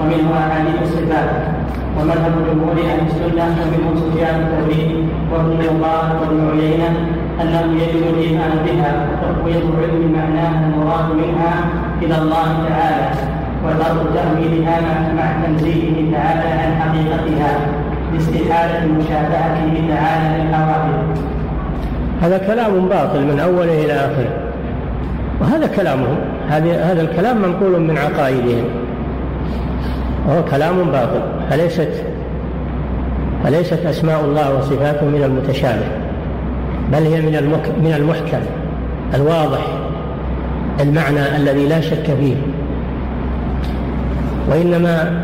[0.01, 1.58] ومنه أحاديث الصفات.
[1.97, 6.89] ومذهب جمهور أهل السنة ومنهم سفيان الثوري وابن مبارك وابن عيينة
[7.41, 11.53] أنه يجب الإيمان بها وتقويض علم معناها المراد منها
[12.01, 13.09] إلى الله تعالى
[13.65, 14.79] وترك تأويلها
[15.17, 17.51] مع تنزيهه تعالى عن حقيقتها
[18.13, 21.19] لاستحالة مشابهته تعالى للحوادث
[22.21, 24.29] هذا كلام باطل من أوله إلى آخره.
[25.41, 26.17] وهذا كلامهم
[26.49, 28.65] هذا الكلام منقول من عقائدهم.
[30.27, 31.38] وهو كلام باطل.
[31.49, 31.89] فليست
[33.43, 35.87] فليست أسماء الله وصفاته من المتشابه
[36.91, 38.41] بل هي من من المحكم
[39.13, 39.59] الواضح
[40.79, 42.35] المعنى الذي لا شك فيه.
[44.51, 45.23] وإنما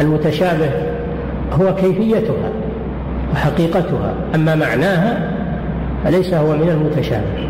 [0.00, 0.70] المتشابه
[1.52, 2.50] هو كيفيتها
[3.32, 5.30] وحقيقتها أما معناها
[6.04, 7.48] فليس هو من المتشابه.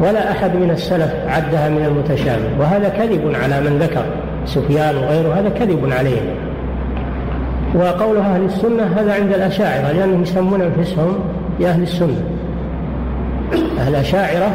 [0.00, 4.04] ولا أحد من السلف عدها من المتشابه وهذا كذب على من ذكر
[4.46, 6.20] سفيان وغيره هذا كذب عليه.
[7.74, 11.18] وقول أهل السنة هذا عند الأشاعرة لأنهم يسمون أنفسهم
[11.58, 12.22] بأهل السنة.
[13.78, 14.50] أهل الأشاعرة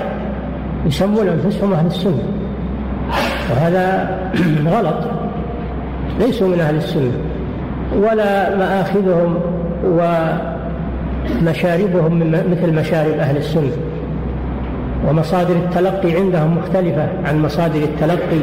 [0.85, 2.23] يسمون أنفسهم أهل السنة.
[3.51, 4.17] وهذا
[4.75, 4.97] غلط.
[6.19, 7.11] ليسوا من أهل السنة.
[7.95, 9.39] ولا مآخذهم
[11.41, 12.19] ومشاربهم
[12.51, 13.71] مثل مشارب أهل السنة.
[15.09, 18.39] ومصادر التلقي عندهم مختلفة عن مصادر التلقي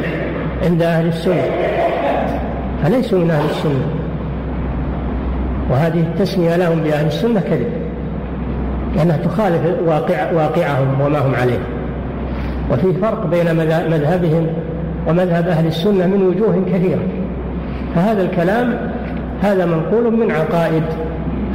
[0.65, 1.43] عند أهل السنة.
[2.83, 3.94] فليسوا من أهل السنة.
[5.71, 7.67] وهذه التسمية لهم بأهل السنة كذب
[8.95, 11.59] لأنها تخالف واقع واقعهم وما هم عليه.
[12.71, 13.55] وفي فرق بين
[13.91, 14.47] مذهبهم
[15.07, 17.01] ومذهب أهل السنة من وجوه كثيرة.
[17.95, 18.77] فهذا الكلام
[19.41, 20.83] هذا منقول من عقائد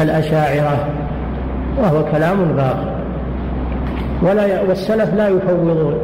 [0.00, 0.86] الأشاعرة
[1.82, 2.90] وهو كلام باطل.
[4.22, 5.94] ولا والسلف لا يفوضون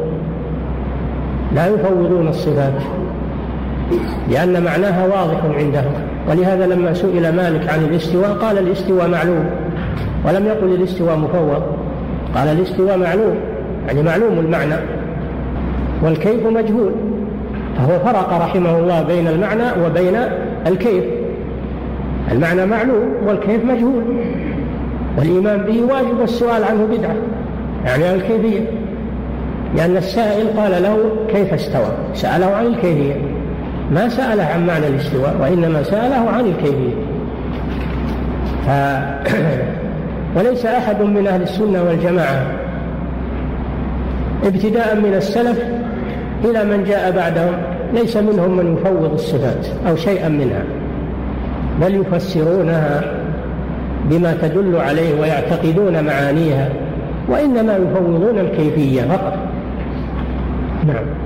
[1.54, 2.72] لا يفوضون الصفات.
[4.30, 5.92] لأن معناها واضح عندهم.
[6.30, 9.44] ولهذا لما سئل مالك عن الاستواء قال الاستواء معلوم.
[10.24, 11.62] ولم يقل الاستواء مفوض.
[12.34, 13.34] قال الاستواء معلوم.
[13.86, 14.74] يعني معلوم المعنى.
[16.02, 16.92] والكيف مجهول.
[17.76, 20.16] فهو فرق رحمه الله بين المعنى وبين
[20.66, 21.04] الكيف.
[22.32, 24.02] المعنى معلوم والكيف مجهول.
[25.18, 27.16] والإيمان به واجب والسؤال عنه بدعة.
[27.84, 28.60] يعني الكيفية.
[29.76, 33.14] لأن السائل قال له كيف استوى؟ سأله عن الكيفية.
[33.92, 36.94] ما سأله عن معنى الاستواء وإنما سأله عن الكيفية.
[38.66, 38.70] ف...
[40.36, 42.46] وليس أحد من أهل السنة والجماعة
[44.44, 45.58] ابتداء من السلف
[46.44, 47.52] إلى من جاء بعدهم
[47.94, 50.64] ليس منهم من يفوض الصفات أو شيئا منها
[51.80, 53.00] بل يفسرونها
[54.10, 56.68] بما تدل عليه ويعتقدون معانيها
[57.28, 59.34] وإنما يفوضون الكيفية فقط.
[60.86, 61.25] نعم.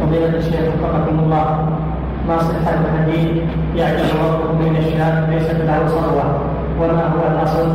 [0.00, 1.68] فضيلة الشيخ وفقكم الله.
[2.28, 3.42] ما صحة الحديث
[3.76, 6.40] يعجب ربه من الشاب ليست له صلوة
[6.80, 7.68] وما هو الأصل؟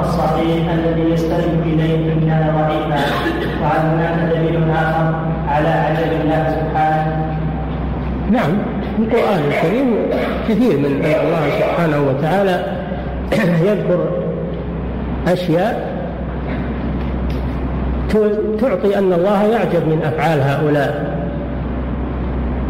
[0.00, 3.04] الصحيح الذي يستند إليه إن كان ضعيفا
[3.62, 5.14] وهل هناك دليل آخر
[5.48, 7.36] على عجب الله سبحانه.
[8.30, 8.52] نعم
[8.98, 9.96] القرآن الكريم
[10.48, 12.64] كثير من الله سبحانه وتعالى
[13.68, 14.08] يذكر
[15.28, 15.90] أشياء
[18.60, 21.19] تعطي أن الله يعجب من أفعال هؤلاء.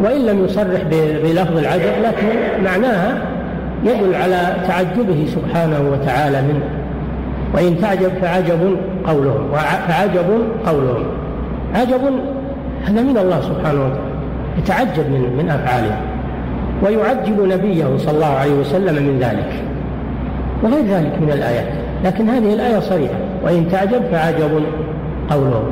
[0.04, 0.82] وإن لم يصرح
[1.22, 2.26] بلفظ العجب لكن
[2.64, 3.22] معناها
[3.84, 6.64] يدل على تعجبه سبحانه وتعالى منه.
[7.54, 8.76] وإن تعجب فعجب
[9.06, 9.52] قولهم.
[9.88, 11.04] فعجب قولهم.
[11.74, 12.00] عجب
[12.84, 14.10] هذا من الله سبحانه وتعالى.
[14.58, 15.96] يتعجب من من أفعاله.
[16.82, 19.52] ويعجب نبيه صلى الله عليه وسلم من ذلك.
[20.62, 21.66] وغير ذلك من الآيات.
[22.04, 23.14] لكن هذه الآية صريحة.
[23.44, 24.62] وإن تعجب فعجب
[25.30, 25.70] قولهم.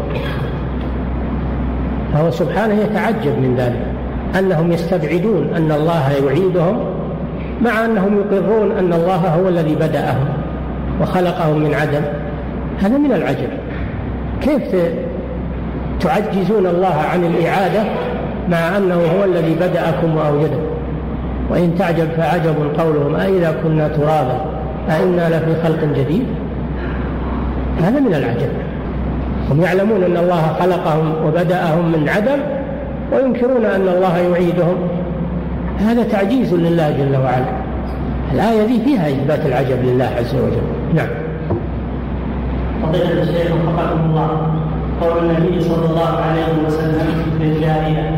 [2.15, 3.98] فهو سبحانه يتعجب من ذلك.
[4.39, 6.79] أنهم يستبعدون أن الله يعيدهم
[7.63, 10.29] مع أنهم يقرون أن الله هو الذي بدأهم
[11.03, 12.03] وخلقهم من عدم.
[12.81, 13.49] هذا من العجب.
[14.43, 14.77] كيف
[16.01, 17.83] تعجزون الله عن الإعادة
[18.49, 20.69] مع أنه هو الذي بدأكم وأوجدكم؟
[21.51, 24.41] وإن تعجب فعجب قولهم أئذا كنا ترابا
[24.91, 26.27] أئنا لفي خلق جديد؟
[27.83, 28.51] هذا من العجب.
[29.51, 32.58] هم يعلمون أن الله خلقهم وبدأهم من عدم
[33.13, 34.77] وينكرون أن الله يعيدهم.
[35.79, 37.45] هذا تعجيز لله جل وعلا.
[38.35, 40.95] الآية دي فيها إثبات العجب لله عز وجل.
[40.95, 41.09] نعم.
[42.83, 44.31] فضيلة الشيخ وفقكم الله.
[45.01, 47.07] قول النبي صلى الله عليه وسلم
[47.41, 48.11] للجارية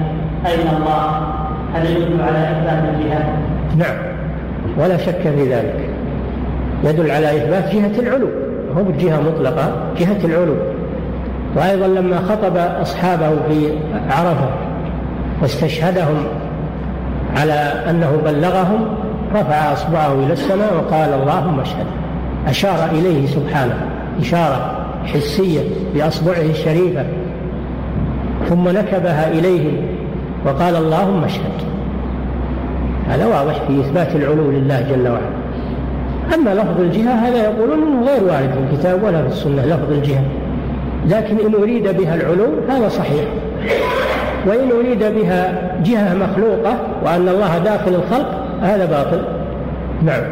[0.47, 1.23] أين الله؟
[1.75, 3.27] هل يدل على إثبات الجهاد؟
[3.79, 3.97] نعم.
[4.79, 5.91] ولا شك في ذلك.
[6.85, 8.29] يدل على إثبات جهة العلو.
[8.77, 10.55] هو بالجهة مطلقة جهة العلو.
[11.57, 13.73] وأيضا لما خطب أصحابه في
[14.11, 14.49] عرفة
[15.43, 16.25] واستشهدهم
[17.37, 17.53] على
[17.91, 18.87] أنه بلغهم
[19.35, 21.87] رفع أصبعه إلى السماء وقال اللهم اشهد.
[22.47, 23.75] أشار إليه سبحانه
[24.21, 25.61] إشارة حسية
[25.95, 27.05] بأصبعه الشريفة.
[28.49, 29.77] ثم نكبها إليهم
[30.47, 31.53] وقال اللهم اشهد.
[33.09, 35.41] هذا واضح في إثبات العلو لله جل وعلا.
[36.35, 40.25] أما لفظ الجهة هذا يقولون أنه غير وارد في الكتاب ولا في السنة لفظ الجهة.
[41.09, 43.25] لكن إن أريد بها العلو هذا صحيح.
[44.47, 49.23] وإن أريد بها جهة مخلوقة وأن الله داخل الخلق هذا باطل.
[50.03, 50.23] نعم.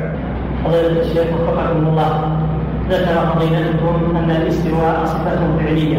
[0.65, 2.33] فضيلة الشيخ وفقكم الله
[2.91, 5.99] ذكر فضيلتكم أن الاستواء صفة فعلية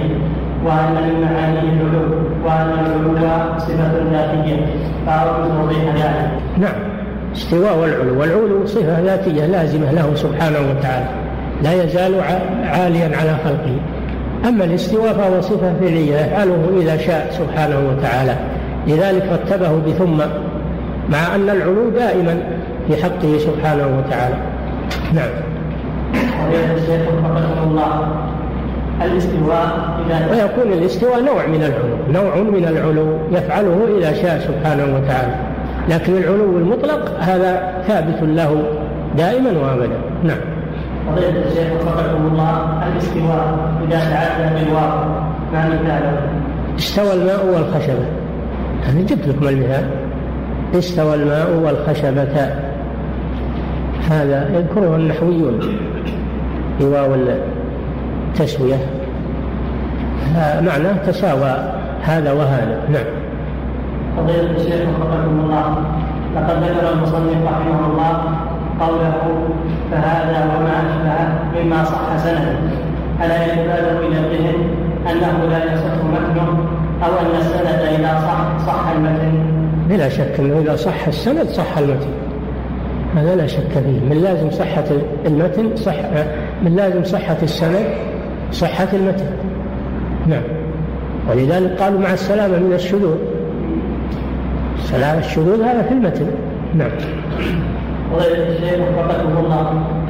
[0.66, 2.14] وأن من معانيه العلو
[2.46, 4.66] وأن العلو صفة ذاتية.
[5.06, 6.32] فأرجو توضيح ذلك.
[6.58, 6.76] نعم.
[7.36, 8.20] استواء والعلو.
[8.20, 11.10] والعلو صفة ذاتية لازمة له سبحانه وتعالى.
[11.64, 12.14] لا يزال
[12.64, 13.76] عاليا على خلقه.
[14.48, 18.36] أما الاستواء فهو صفة فعلية يفعله إذا شاء سبحانه وتعالى.
[18.88, 20.18] لذلك رتبه بثم
[21.10, 22.40] مع أن العلو دائما
[22.88, 24.36] في حقه سبحانه وتعالى.
[25.14, 25.30] نعم.
[26.78, 27.02] الشيخ
[27.68, 28.08] الله
[29.02, 35.36] الاستواء إذا ويكون الاستواء نوع من العلو نوع من العلو يفعله إذا شاء سبحانه وتعالى.
[35.90, 38.64] لكن العلو المطلق هذا ثابت له
[39.18, 39.98] دائما وابدا.
[40.24, 40.59] نعم.
[41.10, 43.58] فضيلة الشيخ وفقكم الله الاستواء
[43.88, 45.08] إذا تعدى بالواقع
[45.54, 46.22] ما مثاله؟
[46.80, 48.06] استوى الماء والخشبة.
[48.90, 49.86] أنا جبت لكم المثال.
[50.76, 52.52] استوى الماء والخشبة.
[54.12, 55.60] هذا يذكره النحويون.
[56.78, 58.78] في واو التسوية
[60.36, 61.74] معناه تساوى.
[62.04, 62.82] هذا وهذا.
[62.90, 63.06] نعم.
[64.18, 65.76] فضيلة الشيخ وفقكم الله
[66.36, 68.22] لقد ذكر المصنف رحمه الله
[68.80, 69.50] قوله
[69.92, 72.56] فهذا وما أشبهه مما صح سنده.
[73.26, 74.56] ألا يتبادر إلى الذهن
[75.12, 76.48] أنه لا يصح متنه
[77.04, 79.44] أو أن السند إذا صح صح المتن؟
[79.90, 82.10] بلا شك أنه إذا صح السند صح المتن.
[83.16, 84.00] هذا لا شك فيه.
[84.10, 84.84] من لازم صحة
[85.26, 85.96] المتن صح
[86.64, 87.86] من لازم صحة السند
[88.52, 89.30] صحة المتن.
[90.28, 90.42] نعم.
[91.30, 93.18] ولذلك قالوا مع السلامة من الشذوذ.
[94.80, 96.26] سلامة الشذوذ هذا في المتن.
[96.76, 96.92] نعم.
[98.14, 99.36] وغير الشيخ وفقكم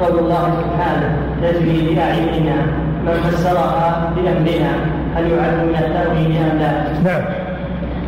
[0.00, 2.56] قول الله سبحانه تجري بأعيننا
[3.06, 4.72] من فسرها بأمرنا.
[5.16, 7.22] هل يعد من التأويل أم لا؟ نعم.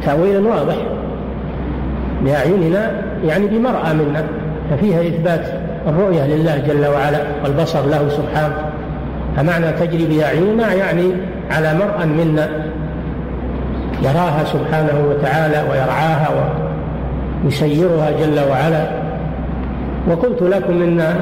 [0.05, 0.75] تأويل واضح.
[2.25, 2.91] بأعيننا
[3.25, 4.25] يعني بمرأى منا.
[4.71, 5.47] ففيها إثبات
[5.89, 8.55] الرؤية لله جل وعلا والبصر له سبحانه.
[9.37, 11.13] فمعنى تجري بأعيننا يعني
[11.51, 12.49] على مرأى منا.
[14.03, 16.29] يراها سبحانه وتعالى ويرعاها
[17.45, 19.02] ويسيرها جل وعلا.
[20.11, 21.15] وقلت لكم إن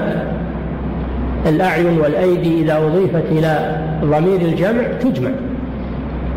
[1.47, 5.31] الأعين والأيدي إذا أضيفت إلى ضمير الجمع تجمع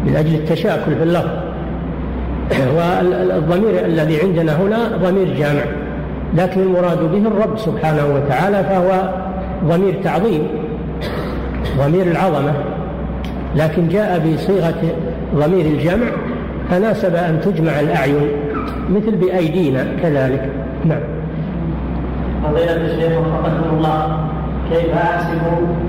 [0.05, 1.29] من أجل التشاكل في اللفظ.
[2.77, 5.63] والضمير الذي عندنا هنا ضمير جامع.
[6.37, 9.09] لكن المراد به الرب سبحانه وتعالى فهو
[9.65, 10.47] ضمير تعظيم
[11.77, 12.53] ضمير العظمة.
[13.55, 14.81] لكن جاء بصيغة
[15.35, 16.05] ضمير الجمع
[16.69, 18.27] فناسب أن تجمع الأعين
[18.89, 20.49] مثل بأيدينا كذلك.
[20.85, 21.22] نعم.
[22.43, 24.19] فضيلة الشيخ وفقكم الله
[24.71, 25.41] كيف أحسب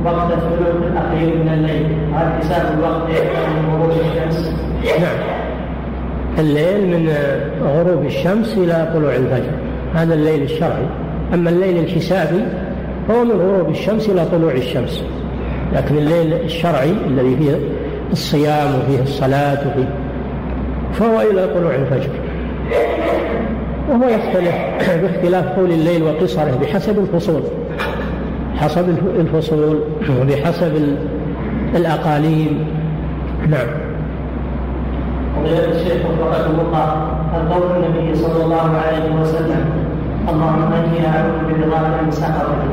[0.04, 4.54] وقت الثلث الأخير من الليل؟ هل حساب الوقت من غروب الشمس؟
[5.00, 5.16] نعم.
[6.38, 7.14] الليل من
[7.62, 9.50] غروب الشمس إلى طلوع الفجر.
[9.94, 10.86] هذا الليل الشرعي.
[11.34, 12.44] أما الليل الحسابي
[13.08, 15.04] فهو من غروب الشمس إلى طلوع الشمس.
[15.72, 17.58] لكن الليل الشرعي الذي فيه
[18.12, 19.88] الصيام وفيه الصلاة وفيه
[20.92, 22.10] فهو إلى طلوع الفجر.
[23.90, 24.54] وهو يختلف
[25.02, 27.42] باختلاف طول الليل وقصره بحسب الفصول.
[28.56, 28.88] حسب
[29.20, 29.78] الفصول
[30.20, 30.96] وبحسب
[31.76, 32.66] الأقاليم.
[33.48, 33.66] نعم.
[35.36, 37.06] وقال الشيخ وفقكم الله
[37.36, 39.64] القول النبي صلى الله عليه وسلم
[40.28, 42.64] اللهم أني أعوذ برضاك من سخطك.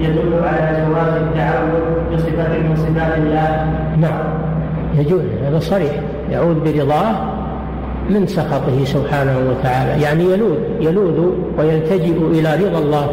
[0.00, 3.66] يدل على جواز التعوذ بصفة من صفات الله.
[4.00, 4.20] نعم.
[4.98, 5.92] يجوز هذا صريح.
[6.30, 7.37] يعوذ برضاه
[8.10, 10.02] من سخطه سبحانه وتعالى.
[10.02, 13.06] يعني يلوذ يلوذ ويلتجئ إلى رضا الله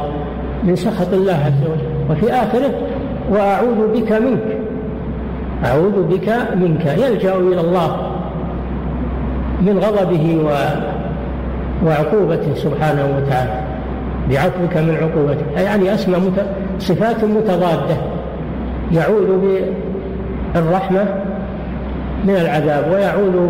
[0.64, 2.12] من سخط الله عز وجل.
[2.12, 2.72] وفي آخره
[3.32, 4.58] وأعوذ بك منك
[5.66, 6.86] أعوذ بك منك.
[6.86, 7.98] يلجأ إلى الله
[9.62, 10.50] من غضبه و...
[11.88, 13.62] وعقوبته سبحانه وتعالى.
[14.30, 15.62] بعفوك من عقوبته.
[15.62, 16.46] يعني مت...
[16.80, 17.98] صفات متضادة.
[18.92, 19.60] يعوذ
[20.54, 21.06] بالرحمة
[22.26, 23.50] من العذاب ويعوذ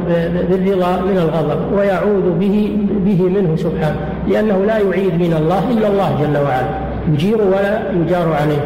[0.49, 3.95] بالرضا من الغضب ويعوذ به به منه سبحانه
[4.27, 6.67] لأنه لا يعيد من الله إلا الله جل وعلا
[7.13, 8.61] يجير ولا يجار عليه.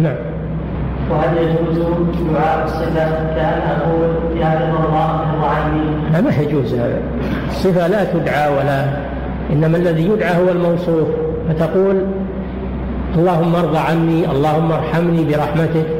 [0.00, 0.16] نعم.
[1.10, 1.86] وهل يجوز
[2.34, 3.80] دعاء الصفة كأن
[4.40, 7.00] يا رضا الله عني؟ ما يجوز هذا.
[7.50, 8.84] الصفة لا تدعى ولا
[9.52, 11.08] إنما الذي يدعى هو الموصوف
[11.48, 11.96] فتقول
[13.16, 15.97] اللهم ارض عني اللهم ارحمني برحمتك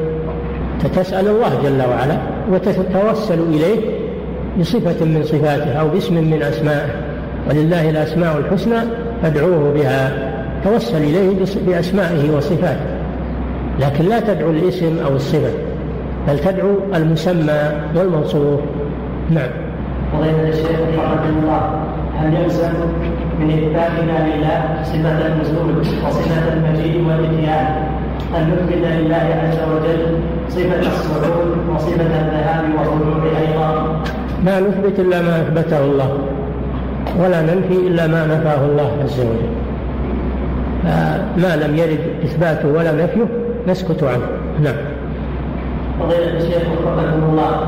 [0.85, 2.17] تسأل الله جل وعلا
[2.51, 3.79] وتتوسل إليه
[4.59, 6.89] بصفة من صفاته أو باسم من أسمائه.
[7.49, 8.79] ولله الأسماء الحسنى
[9.21, 10.11] فادعوه بها.
[10.63, 11.35] توسل إليه
[11.67, 12.85] بأسمائه وصفاته.
[13.79, 15.51] لكن لا تدعو الاسم أو الصفة
[16.27, 18.59] بل تدعو المسمى والموصوف.
[19.29, 19.49] نعم.
[20.13, 21.61] فضيلة الشيخ رحمه الله
[22.17, 22.71] هل يلزم
[23.39, 27.88] من إثباتنا لله صفة النزول وصفة المجيء والإتيان؟
[28.37, 30.19] أن نثبت لله عز وجل
[30.49, 34.01] صفة الصعود وصفة الذهاب والرجوع أيضا.
[34.45, 36.17] ما نثبت إلا ما أثبته الله
[37.19, 39.49] ولا ننفي إلا ما نفاه الله عز وجل.
[41.37, 43.25] ما لم يرد إثباته ولا نفيه
[43.67, 44.27] نسكت عنه.
[44.63, 44.75] نعم.
[45.99, 47.67] فضيلة الشيخ وفقكم الله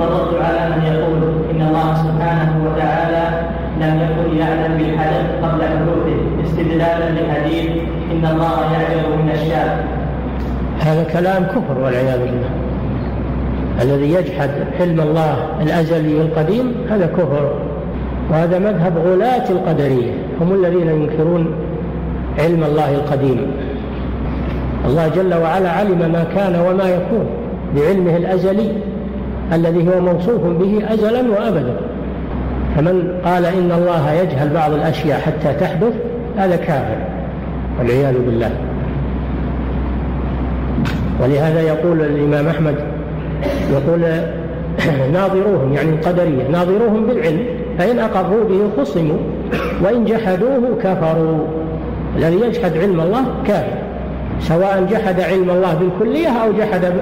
[0.00, 3.24] الرد على من يقول إن الله سبحانه وتعالى
[3.80, 7.70] لم يكن يعلم بالحدث قبل حدوثه استدلالا لحديث
[8.12, 9.84] إن الله يعلم من الشاب
[10.80, 12.50] هذا كلام كفر والعياذ بالله.
[13.82, 17.52] الذي يجحد حلم الله الأزلي القديم هذا كفر.
[18.30, 21.46] وهذا مذهب غلاة القدرية هم الذين ينكرون
[22.38, 23.46] علم الله القديم.
[24.86, 27.26] الله جل وعلا علم ما كان وما يكون
[27.76, 28.72] بعلمه الأزلي
[29.52, 31.76] الذي هو موصوف به أزلا وأبدا.
[32.76, 35.92] فمن قال إن الله يجهل بعض الأشياء حتى تحدث
[36.36, 36.96] هذا كافر
[37.78, 38.50] والعياذ بالله.
[41.22, 42.74] ولهذا يقول الإمام أحمد
[43.72, 44.00] يقول
[45.14, 47.44] ناظروهم يعني القدرية ناظروهم بالعلم
[47.78, 49.18] فإن أقروا به خصموا
[49.82, 51.46] وإن جحدوه كفروا.
[52.16, 53.78] الذي يجحد علم الله كافر
[54.40, 56.92] سواء جحد علم الله بالكلية أو جحد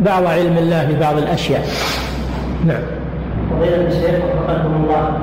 [0.00, 1.62] بعض علم الله ببعض الأشياء.
[2.66, 2.82] نعم.
[3.50, 5.18] فضيلة الشيخ وفقكم الله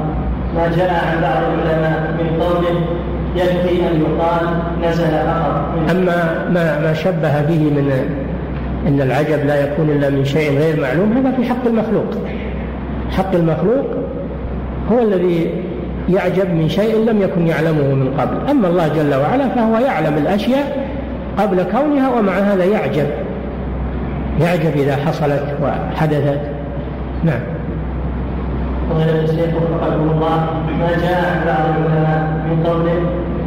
[0.55, 2.65] ما جاء عن بعض العلماء من قول
[3.35, 4.47] يكفي أن يقال
[4.89, 7.91] نزل فقط أما ما ما شبه به من
[8.88, 12.05] أن العجب لا يكون إلا من شيء غير معلوم هذا في حق المخلوق.
[13.11, 13.85] حق المخلوق
[14.91, 15.51] هو الذي
[16.09, 18.49] يعجب من شيء لم يكن يعلمه من قبل.
[18.51, 20.88] أما الله جل وعلا فهو يعلم الأشياء
[21.38, 23.07] قبل كونها ومع هذا يعجب.
[24.41, 26.39] يعجب إذا حصلت وحدثت.
[27.23, 27.39] نعم.
[28.89, 30.47] فضيلة الشيخ وفقكم الله
[30.79, 32.89] ما جاء عن بعض العلماء من قول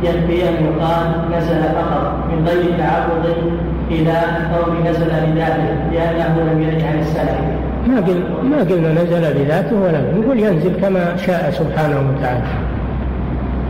[0.02, 3.34] يكفي أن يقال نزل فقط من غير تعرض
[3.90, 4.12] إلى
[4.54, 7.40] قول نزل بذاته لأنه لم يرد عن السلف
[7.86, 12.42] ما قل ما قلنا نزل بذاته ولا نقول ينزل كما شاء سبحانه وتعالى.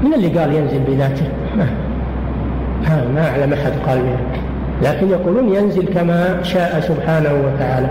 [0.02, 1.24] من اللي قال ينزل بذاته؟
[1.56, 1.66] ما,
[3.14, 4.40] ما أعلم أحد قال بذلك
[4.82, 7.88] لكن يقولون ينزل كما شاء سبحانه وتعالى.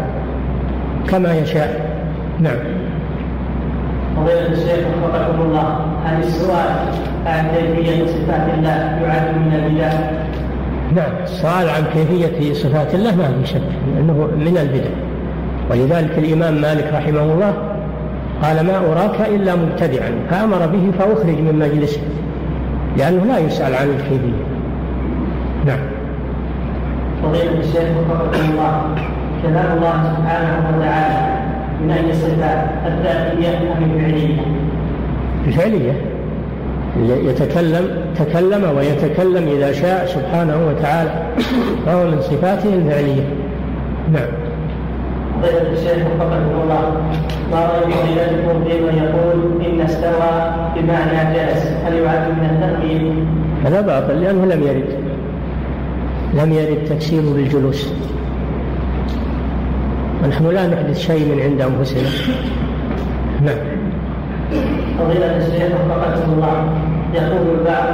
[1.09, 1.89] كما يشاء.
[2.39, 2.57] نعم.
[4.15, 6.75] فضيلة الشيخ وفقكم الله هل السؤال
[7.25, 9.91] عن كيفية صفات الله يعد من البدع؟
[10.95, 11.11] نعم.
[11.23, 13.61] السؤال عن كيفية صفات الله ما في شك
[13.99, 14.89] أنه من البدع.
[15.71, 17.53] ولذلك الإمام مالك رحمه الله
[18.43, 22.01] قال ما أراك إلا مبتدعا فأمر به فأخرج من مجلسه
[22.97, 24.43] لأنه لا يسأل عن الكيفية.
[25.65, 25.79] نعم.
[27.23, 28.81] فضيلة الشيخ وفقكم الله
[29.43, 31.39] كلام الله سبحانه وتعالى
[31.83, 34.41] من أي الصفات الذاتية أم الفعلية؟
[35.47, 35.93] الفعلية
[37.29, 41.11] يتكلم تكلم ويتكلم إذا شاء سبحانه وتعالى
[41.85, 43.23] فهو من صفاته الفعلية.
[44.13, 44.27] نعم.
[45.41, 47.01] فضيلة الشيخ وفقكم الله
[47.51, 53.25] ما رأي فضيلتكم فيمن يقول إن استوى بمعنى جلس هل يعد من التأويل؟
[53.65, 54.89] هذا باطل لأنه لم يرد.
[56.33, 57.93] لم يرد تفسير بالجلوس.
[60.23, 62.09] ونحن لا نحدث شيء من عند أنفسنا.
[63.41, 63.57] نعم.
[64.99, 66.69] فضيلة الشيخ وفقكم الله
[67.13, 67.85] يقول البعض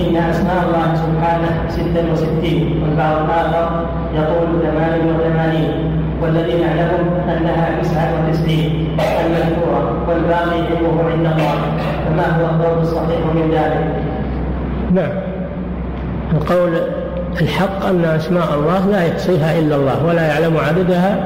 [0.00, 6.90] إن أسماء الله سبحانه ستة وستين والبعض الآخر يقول ثمان وثمانين والذي نعلم
[7.28, 8.88] أنها تسعة وتسعين
[9.26, 11.54] المذكورة والباقي علمه عند الله.
[12.06, 13.84] فما هو القول الصحيح من ذلك؟
[14.94, 15.12] نعم.
[16.32, 16.72] القول
[17.40, 21.16] الحق أن أسماء الله لا يحصيها إلا الله ولا يعلم عددها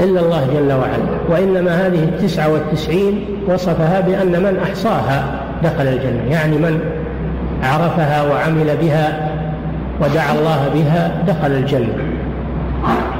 [0.00, 5.41] إلا الله جل وعلا وإنما هذه التسعة والتسعين وصفها بأن من أحصاها.
[5.62, 6.30] دخل الجنة.
[6.30, 6.80] يعني من
[7.62, 9.30] عرفها وعمل بها
[10.00, 11.94] ودعا الله بها دخل الجنة.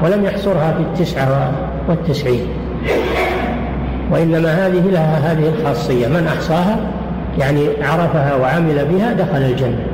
[0.03, 1.51] ولم يحصرها في التسعة
[1.89, 2.47] والتسعين.
[4.11, 6.07] وإنما هذه لها هذه الخاصية.
[6.07, 6.77] من أحصاها؟
[7.39, 9.85] يعني عرفها وعمل بها دخل الجنة.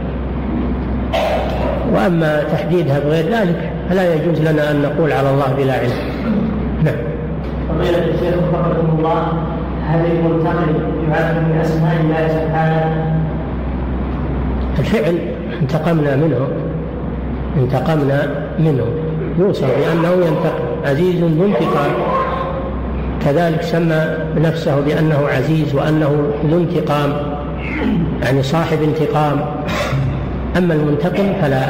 [1.94, 5.92] وأما تحديدها بغير ذلك فلا يجوز لنا أن نقول على الله بلا علم.
[6.84, 6.96] نعم.
[7.70, 9.28] فضيلة الشيخ وفقكم الله.
[9.90, 10.74] هل المنتقل
[11.10, 13.16] يعد من أسماء الله سبحانه؟
[14.80, 15.18] الفعل
[15.62, 16.48] انتقمنا منه
[17.58, 18.28] انتقمنا
[18.60, 18.86] منه.
[19.40, 21.92] يوصف بأنه ينتقم عزيز ذو انتقام
[23.26, 26.12] كذلك سمى نفسه بأنه عزيز وأنه
[26.50, 27.14] ذو انتقام
[28.24, 29.40] يعني صاحب انتقام.
[30.58, 31.66] أما المنتقم فلا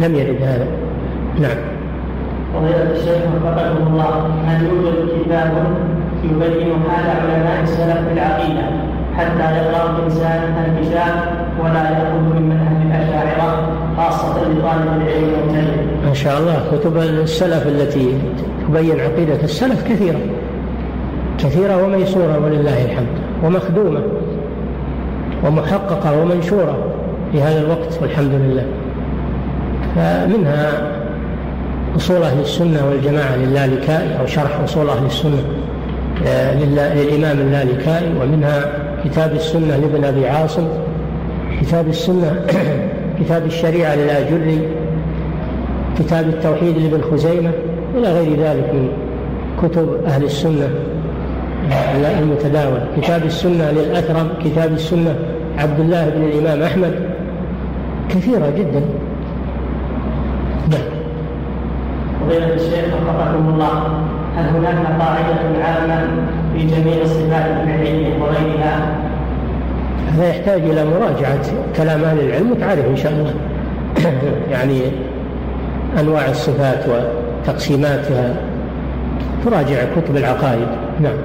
[0.00, 0.66] لم يرد هذا.
[1.40, 1.56] نعم.
[2.54, 5.52] فضيلة الشيخ وفقكم الله هل يوجد كتاب
[6.24, 8.62] يبين حال علماء السلف في العقيدة
[9.16, 11.14] حتى يقرأ الإنسان الكتاب
[11.62, 16.06] ولا يأخذ من منهج الأشاعرة خاصة لطالب العلم المبتدئ.
[16.06, 18.18] ما شاء الله كتب السلف التي
[18.68, 20.18] تبين عقيدة السلف كثيرة.
[21.38, 24.00] كثيرة وميسورة ولله الحمد ومخدومة
[25.44, 26.78] ومحققة ومنشورة
[27.32, 28.64] في هذا الوقت والحمد لله.
[29.94, 30.70] فمنها
[31.96, 35.42] أصول أهل السنة والجماعة للالكائي أو شرح أصول أهل السنة.
[36.24, 38.72] للإمام اللالكائي ومنها
[39.04, 40.68] كتاب السنة لابن أبي عاصم.
[41.60, 42.46] كتاب السنة
[43.20, 44.68] كتاب الشريعة للآجري.
[45.98, 47.50] كتاب التوحيد لابن خزيمة.
[47.96, 48.88] إلى غير ذلك من
[49.62, 50.68] كتب أهل السنة
[52.18, 52.80] المتداول.
[52.96, 55.16] كتاب السنة للأثرم كتاب السنة
[55.58, 56.94] عبد الله بن الإمام أحمد.
[58.08, 58.82] كثيرة جدا.
[60.70, 61.00] نعم
[62.30, 62.84] الشيخ
[63.54, 64.19] الله.
[64.40, 66.06] هل هناك قاعدة عامة
[66.54, 68.96] في جميع الصفات الفعلية وغيرها؟
[70.12, 71.40] هذا يحتاج إلى مراجعة
[71.76, 73.34] كلام أهل العلم وتعرف إن شاء الله.
[74.52, 74.80] يعني
[76.00, 78.34] أنواع الصفات وتقسيماتها.
[79.44, 80.68] تراجع كتب العقائد.
[81.00, 81.16] نعم.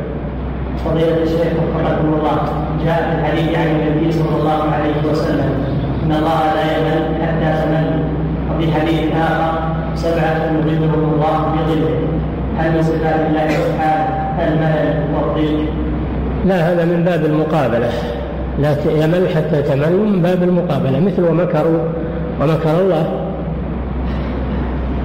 [0.85, 2.37] فضيلة الشيخ وفقكم الله
[2.85, 5.49] جاء في الحديث عن النبي صلى الله عليه وسلم
[6.05, 8.03] إن الله لا يمل حتى تمل.
[8.51, 9.59] وفي حديث آخر
[9.95, 12.24] سبعة يظلهم الله بظله
[12.63, 15.69] من صفات الله سبحانه الملل والضيق؟
[16.45, 17.89] لا هذا من باب المقابلة.
[18.59, 21.79] لا يمل حتى تمل من باب المقابلة مثل ومكروا
[22.41, 23.05] ومكر الله.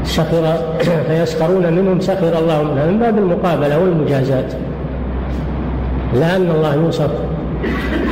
[0.05, 0.55] سخر
[1.09, 2.63] فيسخرون منهم سخر الله.
[2.63, 4.53] منهم من باب المقابلة والمجازات.
[6.15, 7.11] لا أن الله يوصف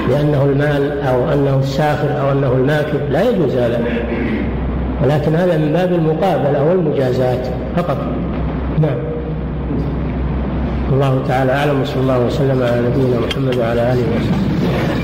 [0.08, 3.80] بأنه المال أو أنه الساخر أو أنه الماكر لا يجوز هذا.
[5.04, 7.46] ولكن هذا من باب المقابلة والمجازات
[7.76, 7.96] فقط.
[8.80, 9.07] نعم.
[10.92, 14.97] الله تعالى أعلم وصلى الله وسلم على نبينا محمد وعلى آله وصحبه.